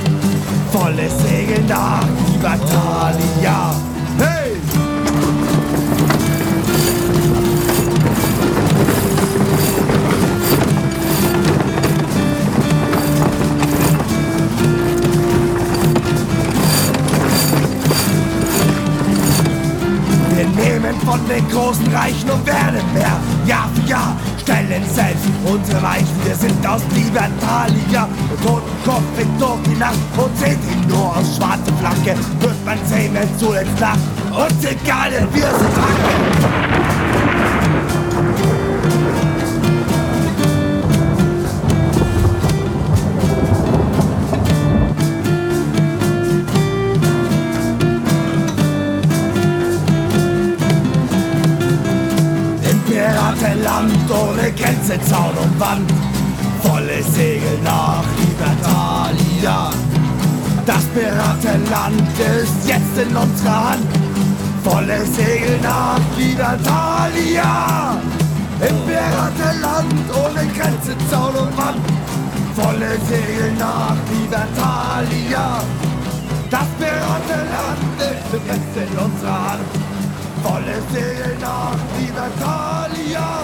[0.72, 3.91] Volle Segel nach Libertalia.
[20.92, 23.18] Nehmen von den großen Reichen und werden mehr.
[23.46, 26.26] Jahr für Jahr stellen selbst unsere Weichen.
[26.26, 31.38] Wir sind aus Libertalia und Totenkopf in durch die Nacht und seht ihn nur aus
[31.38, 32.16] schwarze Flanke.
[32.40, 34.00] Wird man sehen, wenn zuletzt lacht.
[34.32, 36.71] Uns egal, wir sind Ranke.
[54.72, 55.92] Grenze, Zaun und Wand.
[56.64, 59.70] Volle Segel nach Libertalia.
[60.66, 63.86] Das Piratenland ist jetzt in unserer Hand.
[64.64, 67.98] Volle Segel nach Libertalia.
[68.62, 71.82] Im Piratenland ohne Grenze, Zaun und Wand.
[72.56, 75.64] Volle Segel nach Libertalia.
[76.50, 79.66] Das Piratenland ist jetzt in unserer Hand.
[80.44, 83.42] Volle Segel nach Libertalia.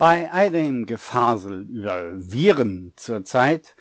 [0.00, 3.76] Bei all dem Gefasel über Viren zurzeit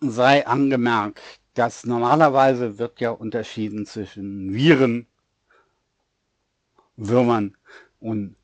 [0.00, 1.18] sei angemerkt,
[1.54, 5.06] dass normalerweise wird ja unterschieden zwischen Viren,
[6.96, 7.56] Würmern
[8.00, 8.36] und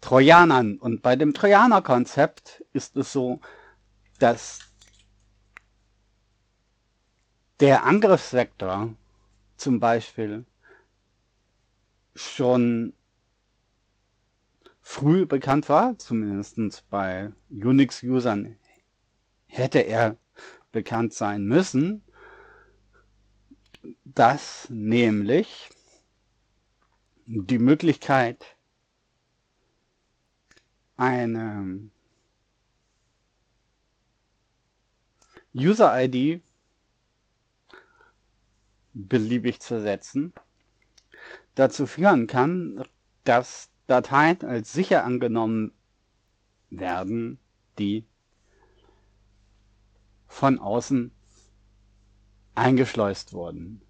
[0.00, 0.78] Trojanern.
[0.78, 3.40] Und bei dem Trojaner-Konzept ist es so,
[4.18, 4.58] dass
[7.60, 8.92] der Angriffsvektor
[9.56, 10.44] zum Beispiel
[12.16, 12.94] schon
[14.90, 18.56] früh bekannt war, zumindest bei Unix-Usern
[19.46, 20.16] hätte er
[20.72, 22.02] bekannt sein müssen,
[24.04, 25.70] dass nämlich
[27.24, 28.56] die Möglichkeit,
[30.96, 31.88] eine
[35.54, 36.42] User-ID
[38.92, 40.32] beliebig zu setzen,
[41.54, 42.82] dazu führen kann,
[43.22, 45.72] dass Dateien als sicher angenommen
[46.70, 47.38] werden,
[47.78, 48.06] die
[50.28, 51.10] von außen
[52.54, 53.82] eingeschleust wurden.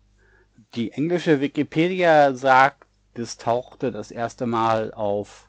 [0.74, 5.48] Die englische Wikipedia sagt, das tauchte das erste Mal auf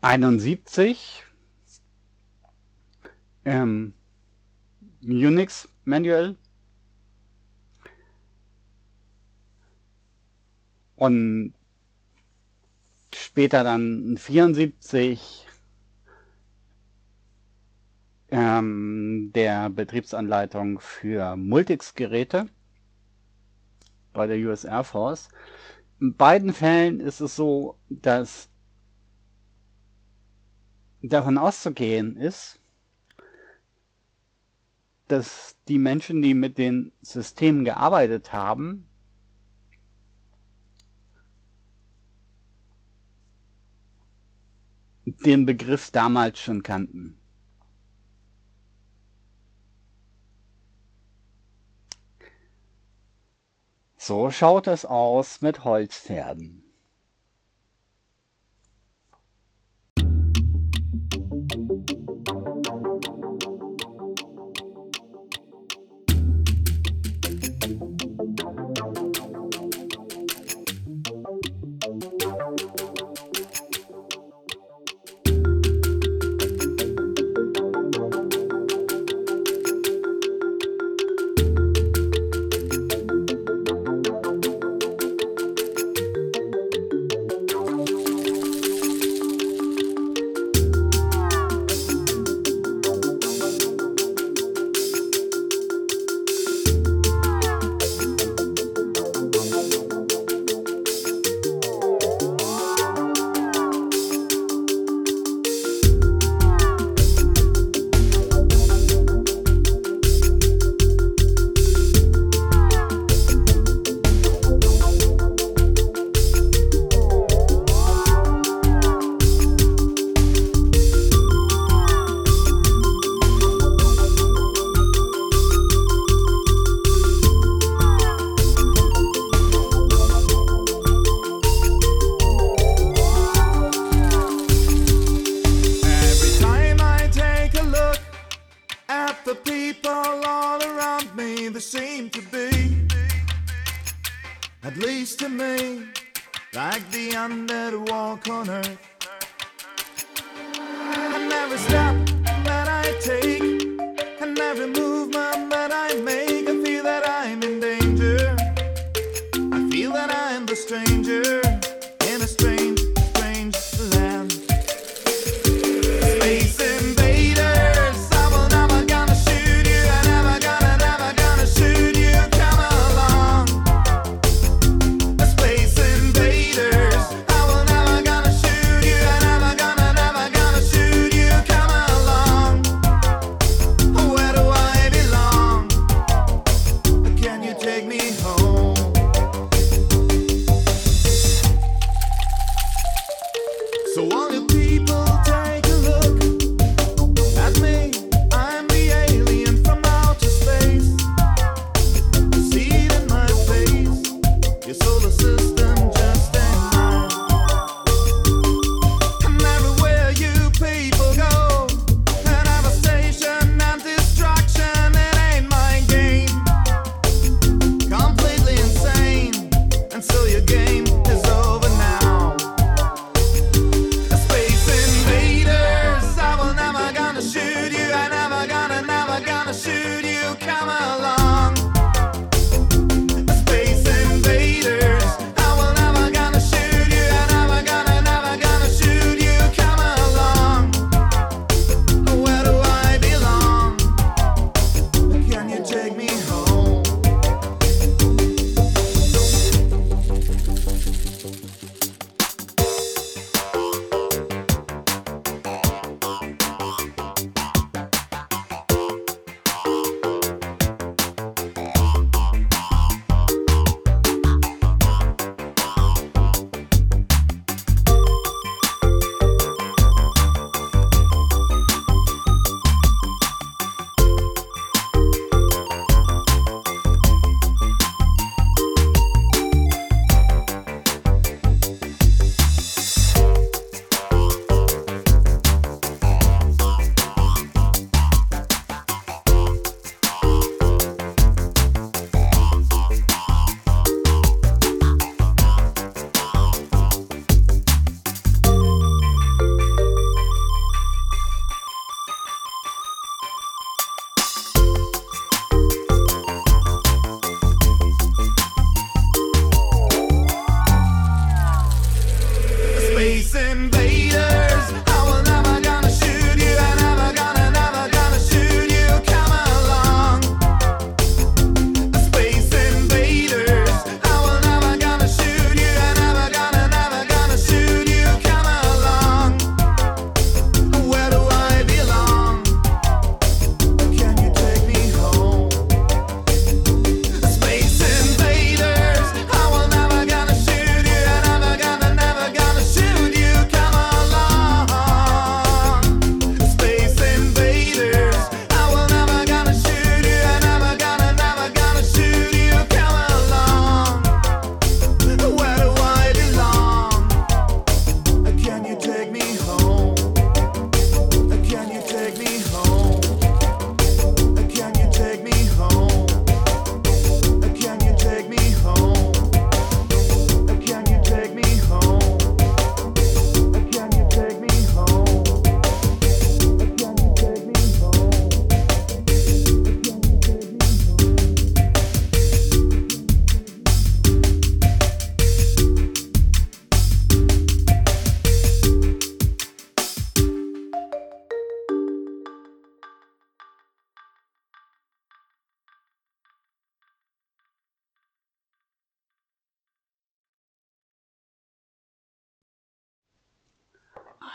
[0.00, 1.24] 71
[3.44, 3.92] im
[5.02, 6.36] Unix Manual
[10.96, 11.52] und
[13.24, 15.46] später dann 74
[18.30, 22.48] ähm, der Betriebsanleitung für Multics-Geräte
[24.12, 25.28] bei der US Air Force.
[26.00, 28.48] In beiden Fällen ist es so, dass
[31.02, 32.60] davon auszugehen ist,
[35.08, 38.87] dass die Menschen, die mit den Systemen gearbeitet haben,
[45.24, 47.18] den Begriff damals schon kannten.
[53.96, 56.67] So schaut es aus mit Holzpferden.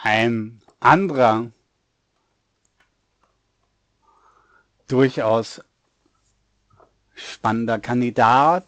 [0.03, 1.49] Ein anderer
[4.89, 5.61] durchaus
[7.15, 8.65] spannender Kandidat,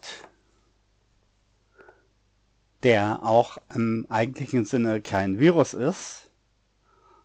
[2.82, 6.30] der auch im eigentlichen Sinne kein Virus ist,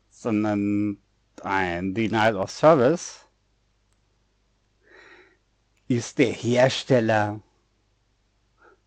[0.09, 0.97] sondern
[1.41, 3.21] ein Denial of Service,
[5.87, 7.39] ist der Hersteller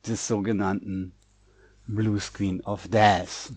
[0.06, 1.14] des sogenannten
[1.86, 3.52] Blue Screen of Death.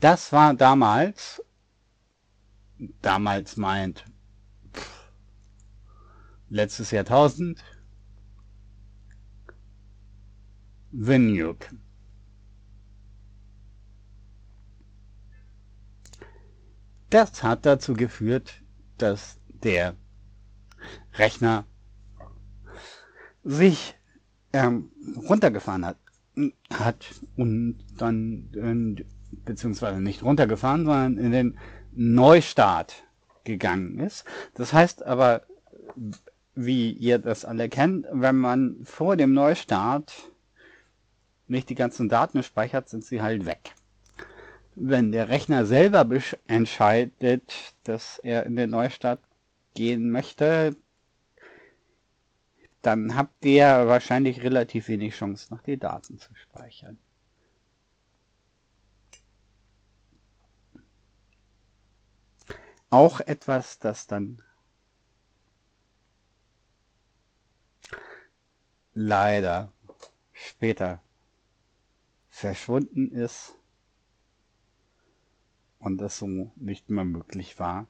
[0.00, 1.42] Das war damals,
[3.00, 4.04] damals meint
[4.74, 5.12] pff,
[6.50, 7.64] letztes Jahrtausend,
[10.92, 11.68] Nuke.
[17.10, 18.62] Das hat dazu geführt,
[18.98, 19.96] dass der
[21.14, 21.66] Rechner
[23.44, 23.94] sich
[24.52, 24.90] ähm,
[25.28, 25.98] runtergefahren hat,
[26.72, 27.06] hat
[27.36, 28.50] und dann,
[29.44, 31.58] beziehungsweise nicht runtergefahren, sondern in den
[31.92, 33.04] Neustart
[33.44, 34.24] gegangen ist.
[34.54, 35.42] Das heißt aber,
[36.54, 40.12] wie ihr das alle kennt, wenn man vor dem Neustart
[41.48, 43.72] nicht die ganzen Daten speichert, sind sie halt weg.
[44.74, 46.06] Wenn der Rechner selber
[46.46, 49.20] entscheidet, dass er in den Neustart
[49.74, 50.76] gehen möchte,
[52.82, 56.98] dann habt ihr wahrscheinlich relativ wenig Chance, noch die Daten zu speichern.
[62.96, 64.42] Auch etwas, das dann
[68.94, 69.70] leider
[70.32, 71.02] später
[72.30, 73.54] verschwunden ist
[75.78, 77.86] und es so nicht mehr möglich war,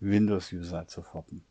[0.00, 1.44] Windows-User zu foppen.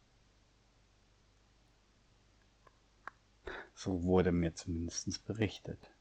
[3.76, 5.93] So wurde mir zumindest berichtet.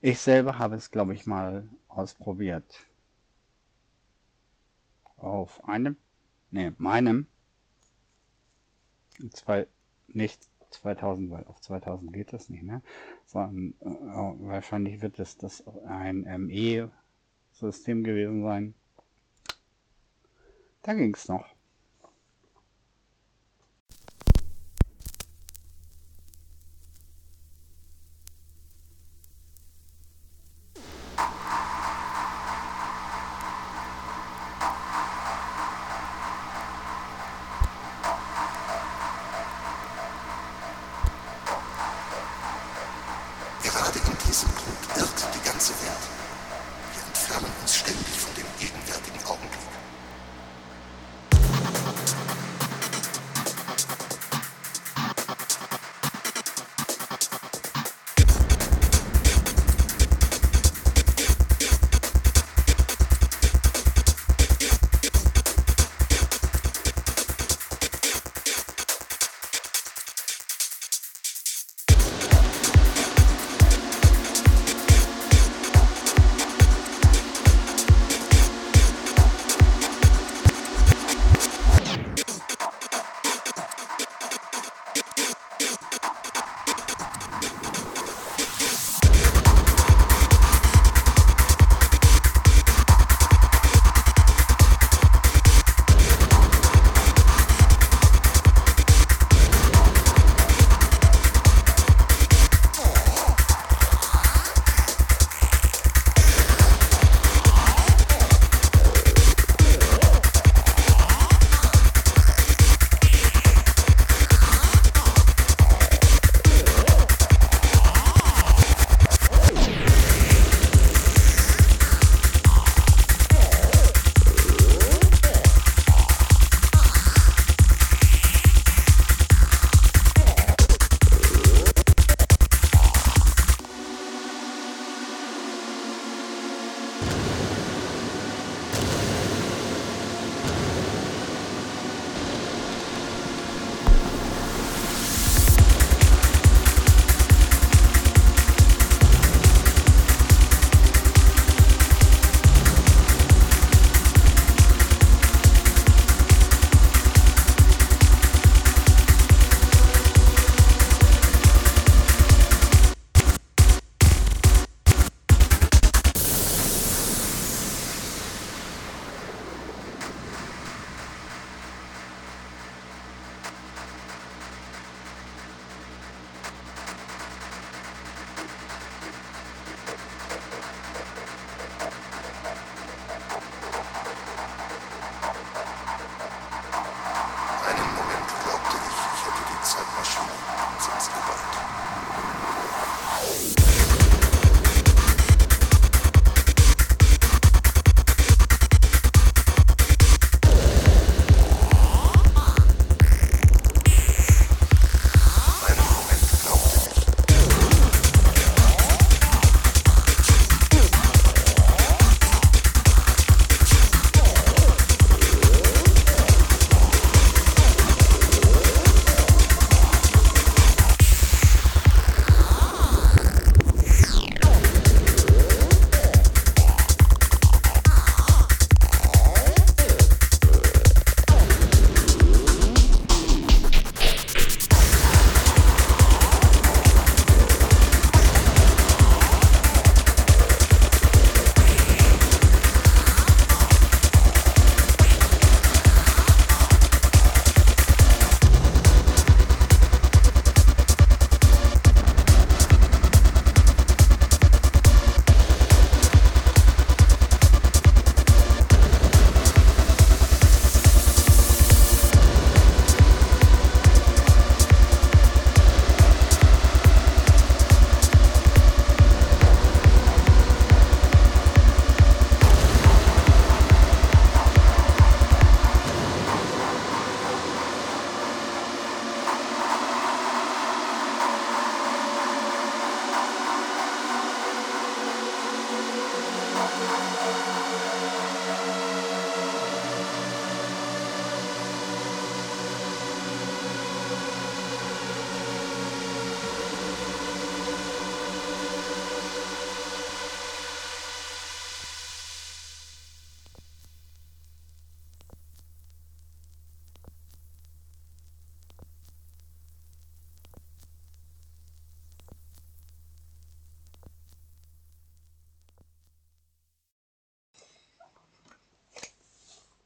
[0.00, 2.80] Ich selber habe es, glaube ich, mal ausprobiert.
[5.16, 5.96] Auf einem,
[6.50, 7.26] nee, meinem,
[9.32, 9.66] zwei,
[10.08, 12.82] nicht 2000, weil auf 2000 geht das nicht mehr,
[13.26, 18.74] sondern äh, wahrscheinlich wird es das ein ME-System gewesen sein.
[20.82, 21.53] Da ging es noch.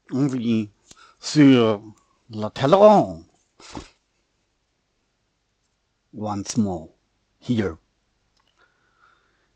[0.09, 0.69] Irgendwie
[1.19, 1.81] sur
[2.29, 3.25] le talon.
[6.13, 6.89] Once more.
[7.39, 7.77] Here.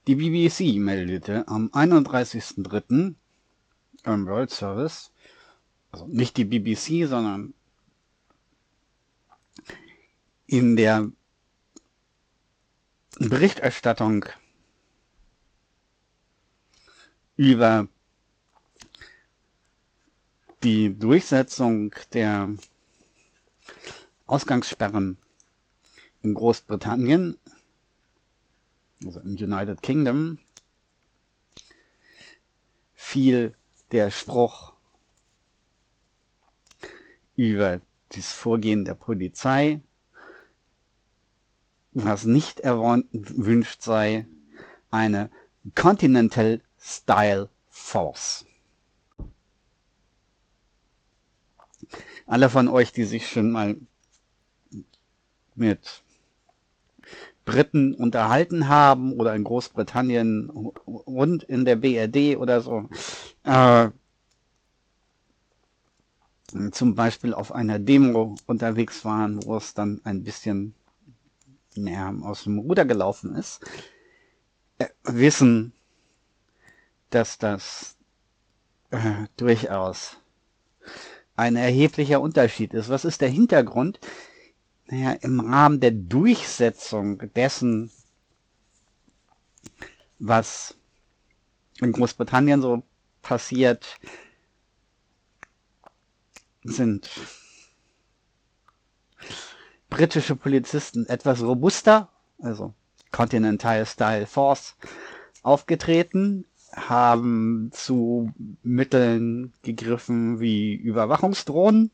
[0.07, 3.15] Die BBC meldete am 31.03.
[4.05, 5.11] im World Service,
[5.91, 7.53] also nicht die BBC, sondern
[10.45, 11.09] in der
[13.19, 14.25] Berichterstattung
[17.37, 17.87] über
[20.63, 22.49] die Durchsetzung der
[24.25, 25.17] Ausgangssperren
[26.21, 27.37] in Großbritannien,
[29.05, 30.39] also im United Kingdom,
[32.93, 33.55] fiel
[33.91, 34.73] der Spruch
[37.35, 39.81] über das Vorgehen der Polizei,
[41.91, 44.27] was nicht erwünscht sei,
[44.91, 45.29] eine
[45.75, 48.45] Continental Style Force.
[52.25, 53.75] Alle von euch, die sich schon mal
[55.55, 56.03] mit
[57.45, 62.89] Briten unterhalten haben oder in Großbritannien und in der BRD oder so,
[63.43, 63.89] äh,
[66.71, 70.75] zum Beispiel auf einer Demo unterwegs waren, wo es dann ein bisschen
[71.75, 73.65] ja, aus dem Ruder gelaufen ist,
[74.77, 75.73] äh, wissen,
[77.09, 77.97] dass das
[78.91, 80.17] äh, durchaus
[81.35, 82.89] ein erheblicher Unterschied ist.
[82.89, 83.99] Was ist der Hintergrund?
[84.87, 87.91] Naja, im Rahmen der Durchsetzung dessen,
[90.19, 90.75] was
[91.79, 92.83] in Großbritannien so
[93.21, 93.97] passiert,
[96.63, 97.09] sind
[99.89, 102.73] britische Polizisten etwas robuster, also
[103.11, 104.75] Continental Style Force,
[105.43, 106.45] aufgetreten,
[106.75, 108.31] haben zu
[108.63, 111.91] Mitteln gegriffen wie Überwachungsdrohnen.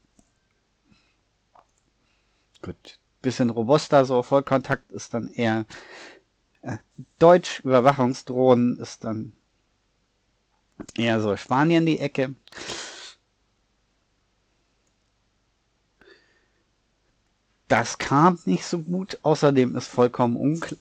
[2.62, 5.66] Gut, bisschen robuster, so Vollkontakt ist dann eher
[6.62, 6.78] äh,
[7.20, 9.34] Deutsch, Überwachungsdrohnen ist dann
[10.96, 12.36] eher so Spanien die Ecke.
[17.68, 20.80] Das kam nicht so gut, außerdem ist vollkommen unklar.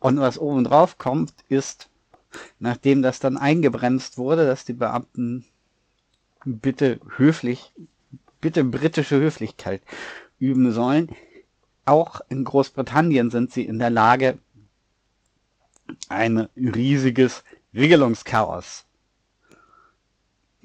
[0.00, 1.88] Und was oben drauf kommt, ist,
[2.58, 5.44] nachdem das dann eingebremst wurde, dass die Beamten
[6.44, 7.72] bitte höflich,
[8.40, 9.82] bitte britische Höflichkeit
[10.38, 11.08] üben sollen.
[11.84, 14.38] Auch in Großbritannien sind sie in der Lage,
[16.08, 17.44] ein riesiges
[17.74, 18.84] Regelungschaos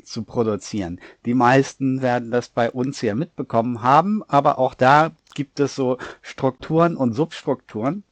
[0.04, 1.00] zu produzieren.
[1.26, 5.98] Die meisten werden das bei uns hier mitbekommen haben, aber auch da gibt es so
[6.22, 8.04] Strukturen und Substrukturen,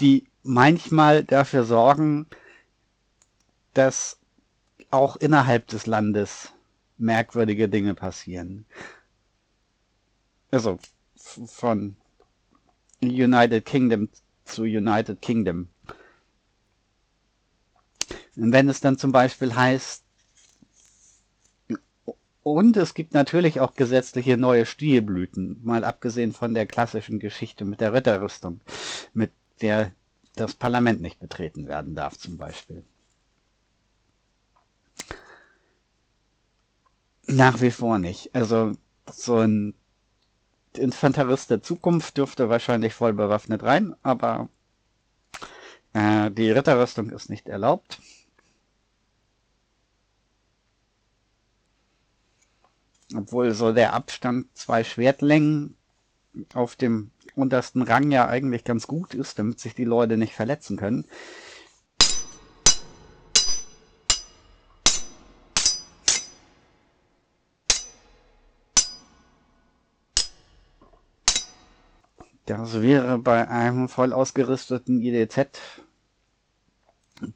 [0.00, 2.26] die manchmal dafür sorgen,
[3.72, 4.18] dass
[4.90, 6.52] auch innerhalb des Landes
[6.96, 8.66] merkwürdige Dinge passieren.
[10.50, 10.78] Also
[11.16, 11.96] von
[13.02, 14.08] United Kingdom
[14.44, 15.68] zu United Kingdom.
[18.36, 20.04] Und wenn es dann zum Beispiel heißt,
[22.42, 27.80] und es gibt natürlich auch gesetzliche neue Stilblüten, mal abgesehen von der klassischen Geschichte mit
[27.80, 28.60] der Ritterrüstung,
[29.14, 29.92] mit der
[30.36, 32.84] das Parlament nicht betreten werden darf zum Beispiel.
[37.26, 38.34] Nach wie vor nicht.
[38.34, 38.72] Also
[39.10, 39.74] so ein
[40.76, 44.48] Infanterist der Zukunft dürfte wahrscheinlich voll bewaffnet rein, aber
[45.92, 48.00] äh, die Ritterrüstung ist nicht erlaubt.
[53.14, 55.76] Obwohl so der Abstand zwei Schwertlängen
[56.52, 60.76] auf dem untersten Rang ja eigentlich ganz gut ist, damit sich die Leute nicht verletzen
[60.76, 61.06] können.
[72.46, 75.60] Das wäre bei einem voll ausgerüsteten IDZ,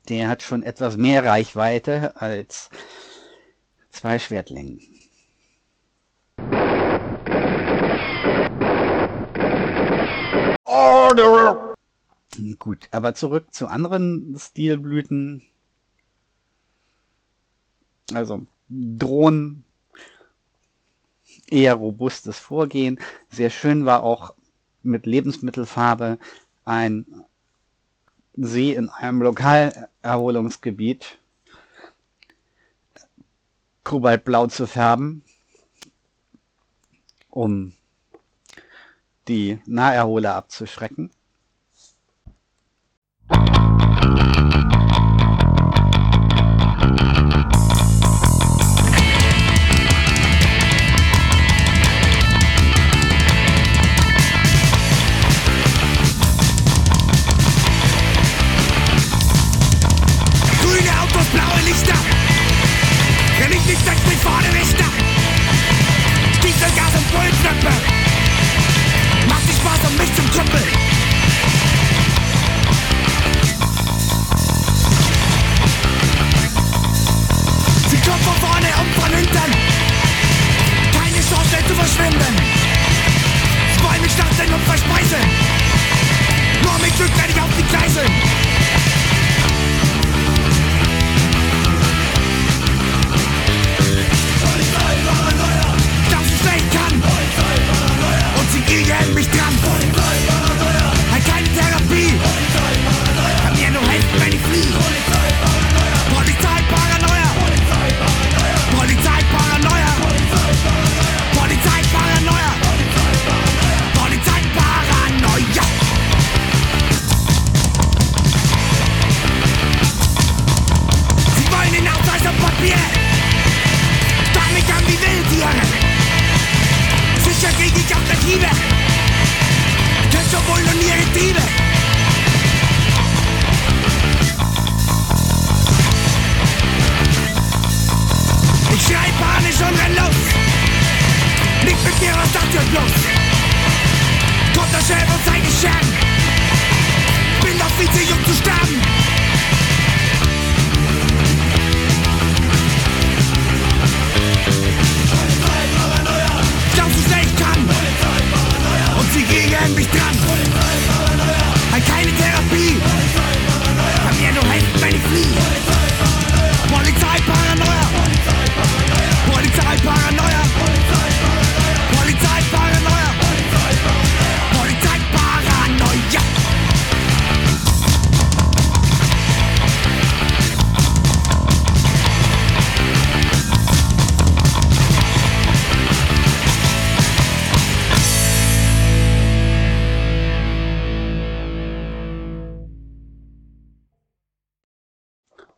[0.08, 2.68] der hat schon etwas mehr Reichweite als
[3.90, 4.97] zwei Schwertlängen.
[12.58, 15.42] Gut, aber zurück zu anderen Stilblüten.
[18.12, 19.64] Also Drohnen,
[21.50, 23.00] eher robustes Vorgehen.
[23.30, 24.34] Sehr schön war auch
[24.82, 26.18] mit Lebensmittelfarbe
[26.64, 27.06] ein
[28.34, 31.18] See in einem Lokalerholungsgebiet
[33.82, 35.24] kobaltblau zu färben,
[37.30, 37.72] um
[39.28, 41.10] die Naherholer abzuschrecken.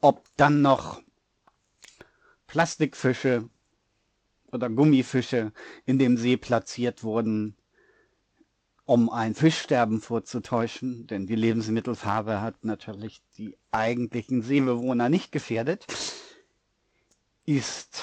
[0.01, 1.03] Ob dann noch
[2.47, 3.49] Plastikfische
[4.51, 5.53] oder Gummifische
[5.87, 7.57] in dem See platziert wurden,
[8.85, 15.87] um ein Fischsterben vorzutäuschen, denn die Lebensmittelfarbe hat natürlich die eigentlichen Seebewohner nicht gefährdet,
[17.47, 18.03] ist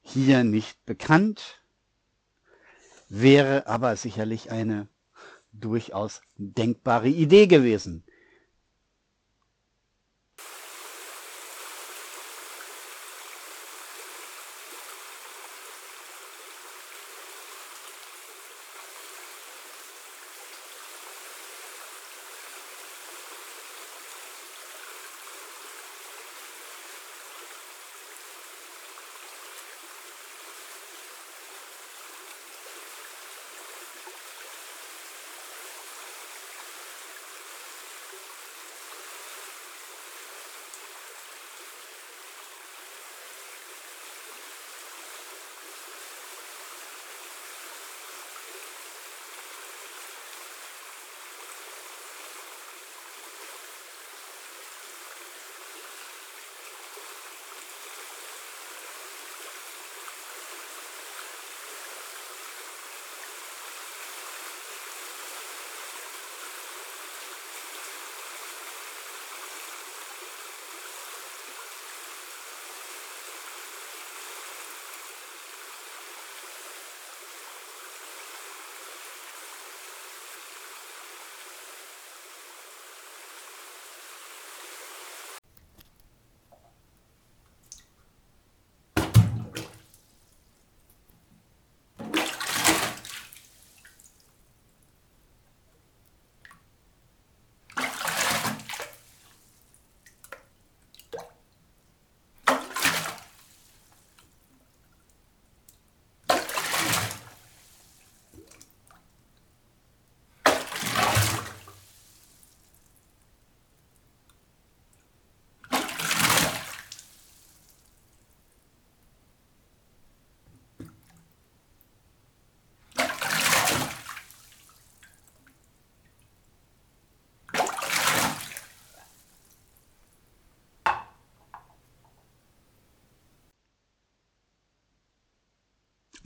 [0.00, 1.62] hier nicht bekannt,
[3.10, 4.88] wäre aber sicherlich eine
[5.52, 8.04] durchaus denkbare Idee gewesen.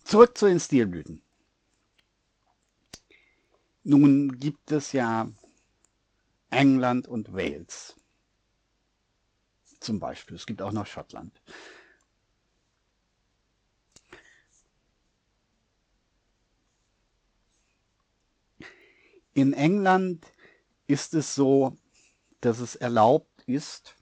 [0.05, 1.23] Zurück zu den Stilblüten.
[3.85, 5.31] Nun gibt es ja
[6.51, 7.97] England und Wales.
[9.81, 10.37] Zum Beispiel.
[10.37, 11.41] Es gibt auch noch Schottland.
[19.35, 20.27] In England
[20.87, 21.77] ist es so,
[22.43, 23.97] dass es erlaubt ist,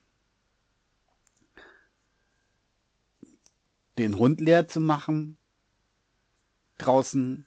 [3.96, 5.38] den Hund leer zu machen
[6.80, 7.46] draußen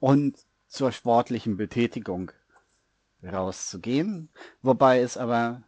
[0.00, 0.38] und
[0.68, 2.32] zur sportlichen Betätigung
[3.22, 4.28] rauszugehen,
[4.62, 5.62] wobei es aber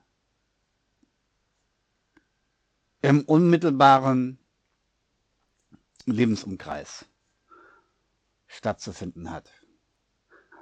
[3.02, 4.38] im unmittelbaren
[6.06, 7.06] Lebensumkreis
[8.46, 9.52] stattzufinden hat.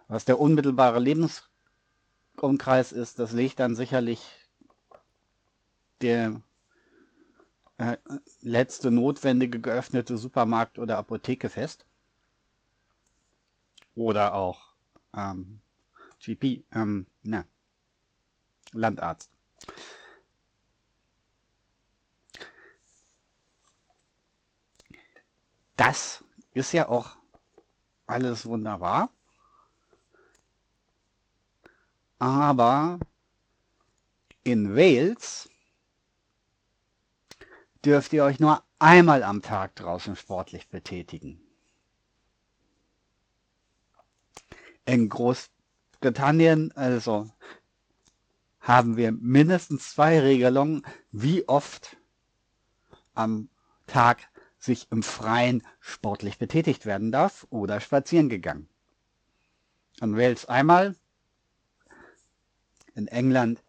[0.09, 4.23] Was der unmittelbare Lebensumkreis ist, das legt dann sicherlich
[6.01, 6.43] der
[7.78, 7.96] äh,
[8.40, 11.84] letzte notwendige geöffnete Supermarkt oder Apotheke fest.
[13.94, 14.74] Oder auch
[15.14, 15.60] ähm,
[16.20, 17.44] GP, ähm, na,
[18.72, 19.30] Landarzt.
[25.76, 27.16] Das ist ja auch
[28.06, 29.10] alles wunderbar.
[32.18, 32.98] Aber
[34.44, 35.48] in Wales
[37.85, 41.40] dürft ihr euch nur einmal am Tag draußen sportlich betätigen.
[44.86, 47.31] In Großbritannien also
[48.61, 51.97] haben wir mindestens zwei Regelungen, wie oft
[53.15, 53.48] am
[53.86, 54.28] Tag
[54.59, 58.69] sich im Freien sportlich betätigt werden darf oder spazieren gegangen.
[60.01, 60.97] In Wales einmal,
[62.94, 63.62] in England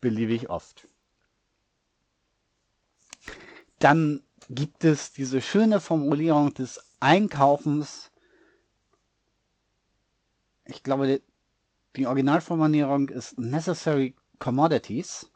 [0.00, 0.88] beliebig oft.
[3.78, 8.10] Dann gibt es diese schöne Formulierung des Einkaufens.
[10.64, 11.22] Ich glaube,
[11.96, 15.30] die, Originalformulierung ist necessary commodities.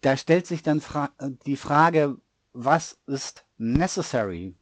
[0.00, 1.12] Da stellt sich dann fra
[1.46, 2.16] die Frage,
[2.52, 4.56] was ist necessary?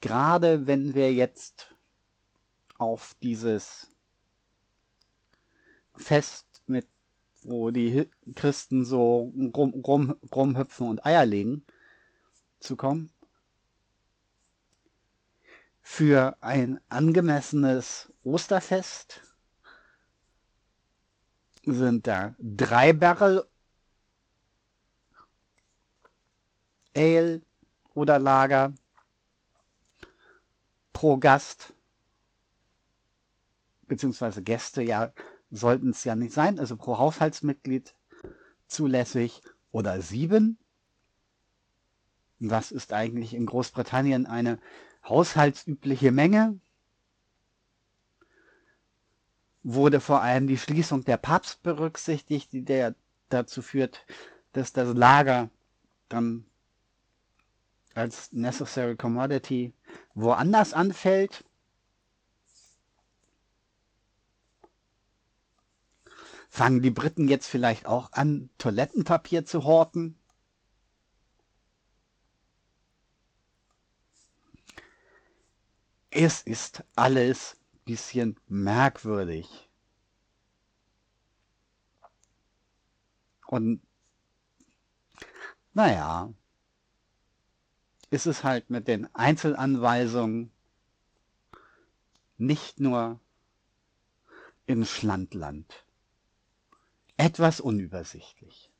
[0.00, 1.74] Gerade wenn wir jetzt
[2.78, 3.90] auf dieses
[5.96, 6.86] Fest mit,
[7.44, 11.64] wo die Christen so rum, rum, rumhüpfen und Eier legen,
[12.58, 13.10] zu kommen.
[15.82, 19.20] Für ein angemessenes Osterfest
[21.62, 23.46] sind da drei Barrel
[26.96, 27.42] Ale
[27.94, 28.72] oder Lager
[30.92, 31.74] pro Gast,
[33.82, 35.12] beziehungsweise Gäste, ja,
[35.54, 37.94] sollten es ja nicht sein, also pro Haushaltsmitglied
[38.66, 40.58] zulässig oder sieben.
[42.40, 44.58] Was ist eigentlich in Großbritannien eine
[45.08, 46.58] haushaltsübliche Menge?
[49.62, 52.94] Wurde vor allem die Schließung der Pubs berücksichtigt, die der
[53.28, 54.04] dazu führt,
[54.52, 55.48] dass das Lager
[56.08, 56.44] dann
[57.94, 59.72] als Necessary Commodity
[60.14, 61.44] woanders anfällt.
[66.54, 70.16] Fangen die Briten jetzt vielleicht auch an, Toilettenpapier zu horten?
[76.10, 79.68] Es ist alles bisschen merkwürdig.
[83.48, 83.82] Und
[85.72, 86.32] naja,
[88.10, 90.52] ist es halt mit den Einzelanweisungen
[92.38, 93.18] nicht nur
[94.66, 95.83] in Schlandland
[97.16, 98.70] etwas unübersichtlich.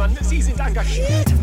[0.00, 0.16] Mann.
[0.22, 1.39] Sie sind engagiert.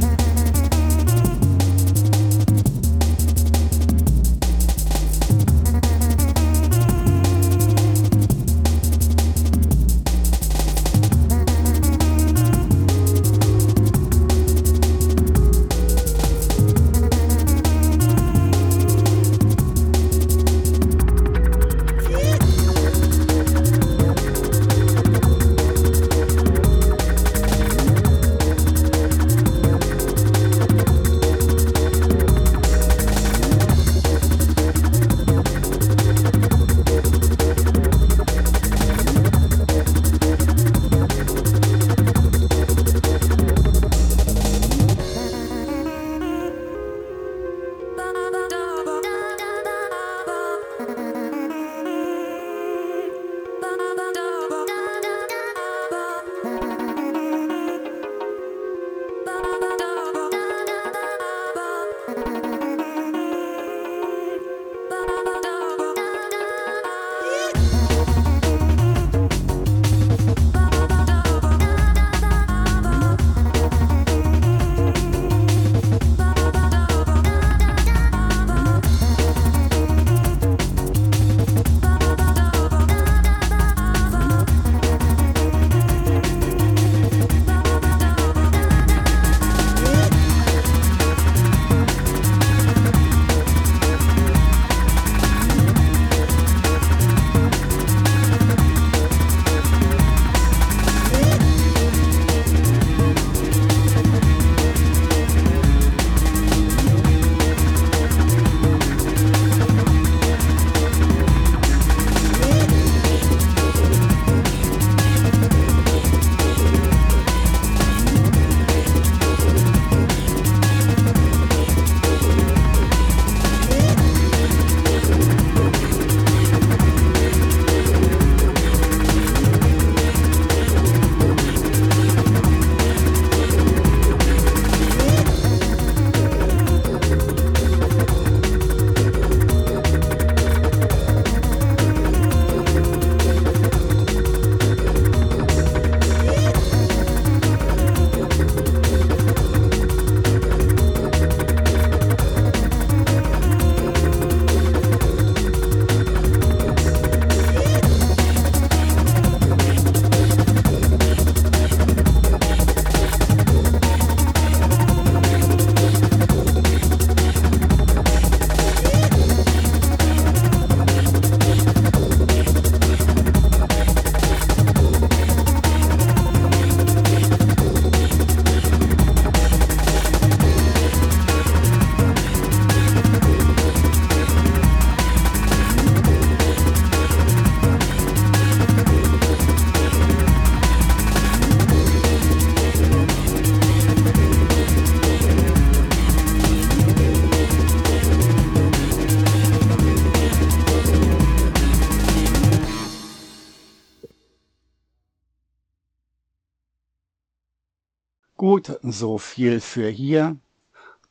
[208.92, 210.38] So viel für hier.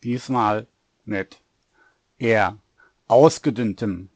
[0.02, 0.66] Diesmal
[1.04, 1.40] mit
[2.18, 2.58] eher
[3.08, 4.10] ausgedünntem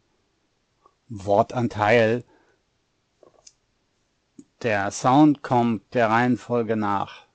[1.09, 2.25] Wortanteil.
[4.63, 7.27] Der Sound kommt der Reihenfolge nach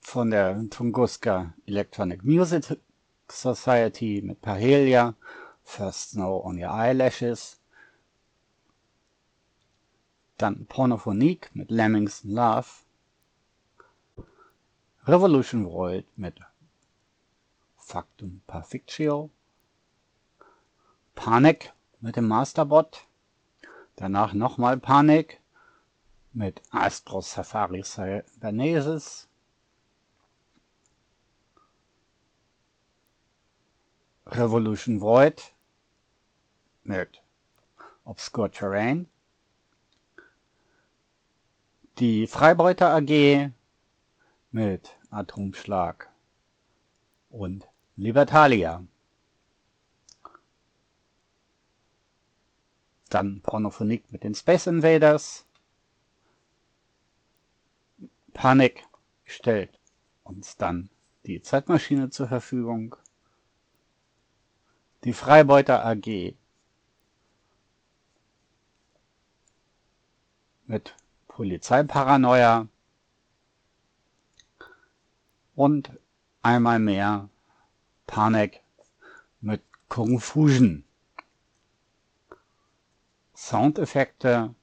[0.00, 2.78] von der Tunguska Electronic Music
[3.30, 5.14] Society mit Pahelia,
[5.64, 7.61] First Snow on Your Eyelashes,
[10.42, 12.66] dann Pornophonique mit Lemmings Love,
[15.06, 16.34] Revolution World mit
[17.76, 19.30] Factum Perfectio,
[21.14, 23.06] Panic mit dem Masterbot,
[23.94, 25.40] danach nochmal Panic
[26.32, 29.28] mit Astro Safari Cybernesis,
[34.26, 35.52] Revolution Void
[36.82, 37.22] mit
[38.04, 39.06] Obscure Terrain,
[41.98, 43.50] die Freibeuter AG
[44.50, 46.10] mit Atomschlag
[47.30, 48.84] und Libertalia.
[53.10, 55.46] Dann Pornophonik mit den Space Invaders.
[58.32, 58.86] Panik
[59.24, 59.78] stellt
[60.24, 60.88] uns dann
[61.26, 62.96] die Zeitmaschine zur Verfügung.
[65.04, 66.34] Die Freibeuter AG
[70.66, 70.96] mit
[71.34, 72.68] Polizeiparanoia
[75.54, 75.98] und
[76.42, 77.30] einmal mehr
[78.06, 78.60] Panik
[79.40, 80.84] mit Confusion.
[83.34, 84.54] Soundeffekte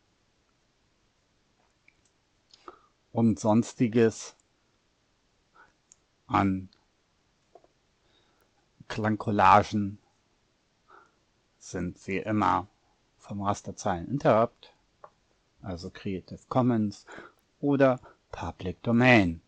[3.12, 4.36] und sonstiges
[6.28, 6.70] an
[8.88, 9.98] Klangcollagen
[11.58, 12.68] sind wie immer
[13.18, 14.72] vom Rasterzeilen Interrupt,
[15.62, 17.06] also Creative Commons
[17.60, 18.00] oder
[18.32, 19.42] Public Domain.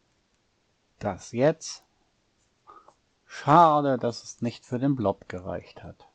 [0.99, 1.83] Das jetzt?
[3.25, 6.07] Schade, dass es nicht für den Blob gereicht hat.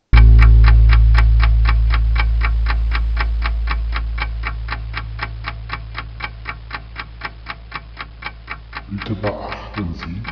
[8.89, 10.23] Bitte beachten Sie,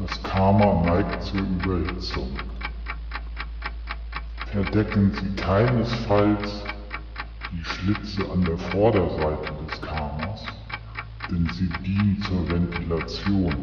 [0.00, 2.38] das Karma neigt zur Überhitzung.
[4.46, 6.62] Verdecken Sie keinesfalls
[7.52, 10.44] die Schlitze an der Vorderseite des Karmas,
[11.30, 13.54] denn sie dienen zur Ventilation.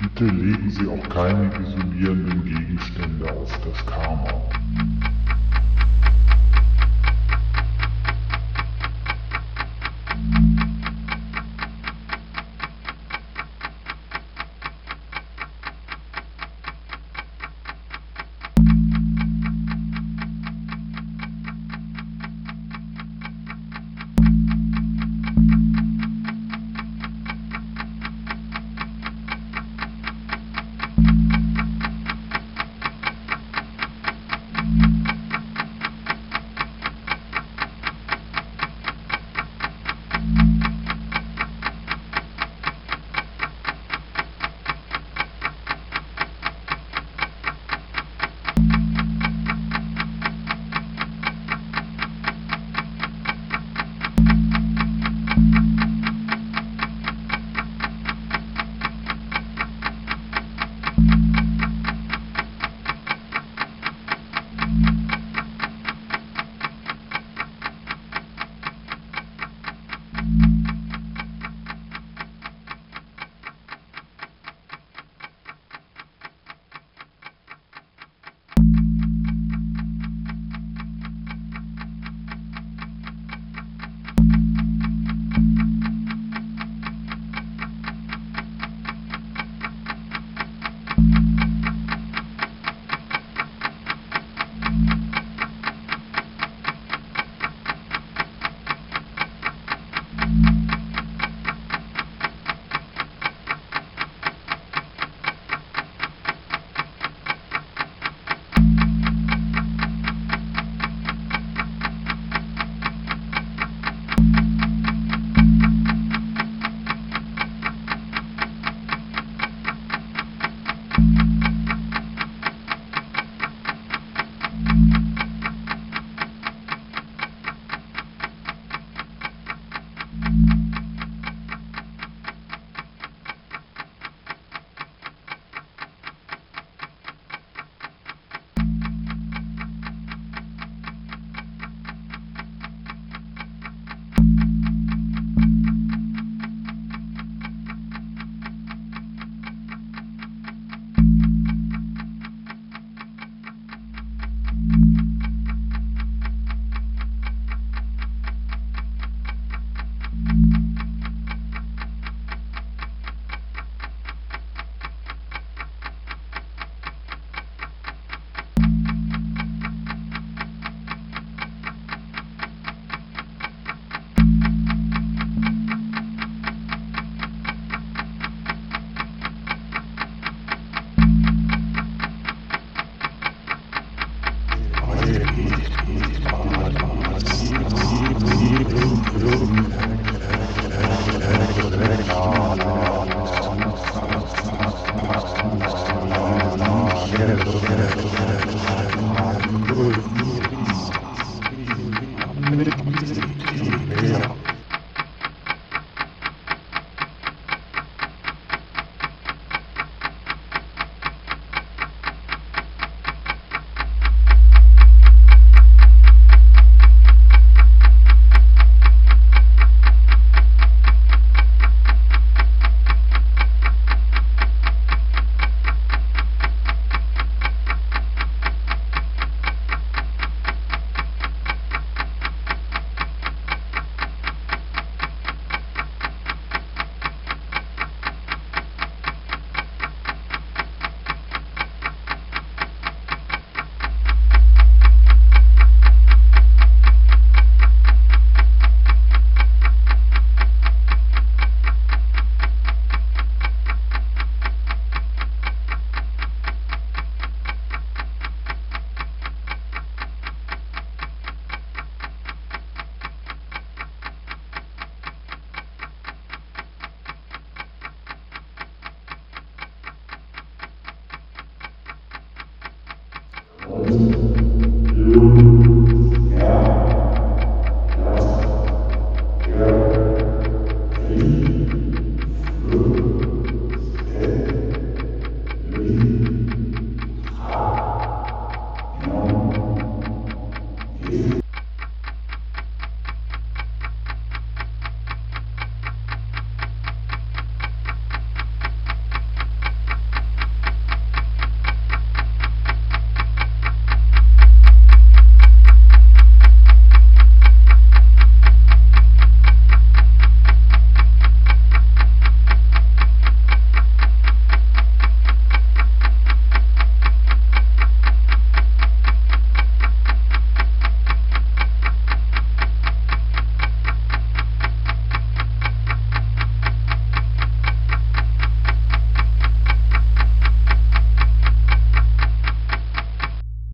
[0.00, 4.40] Bitte legen Sie auch keine isolierenden Gegenstände auf das Karma.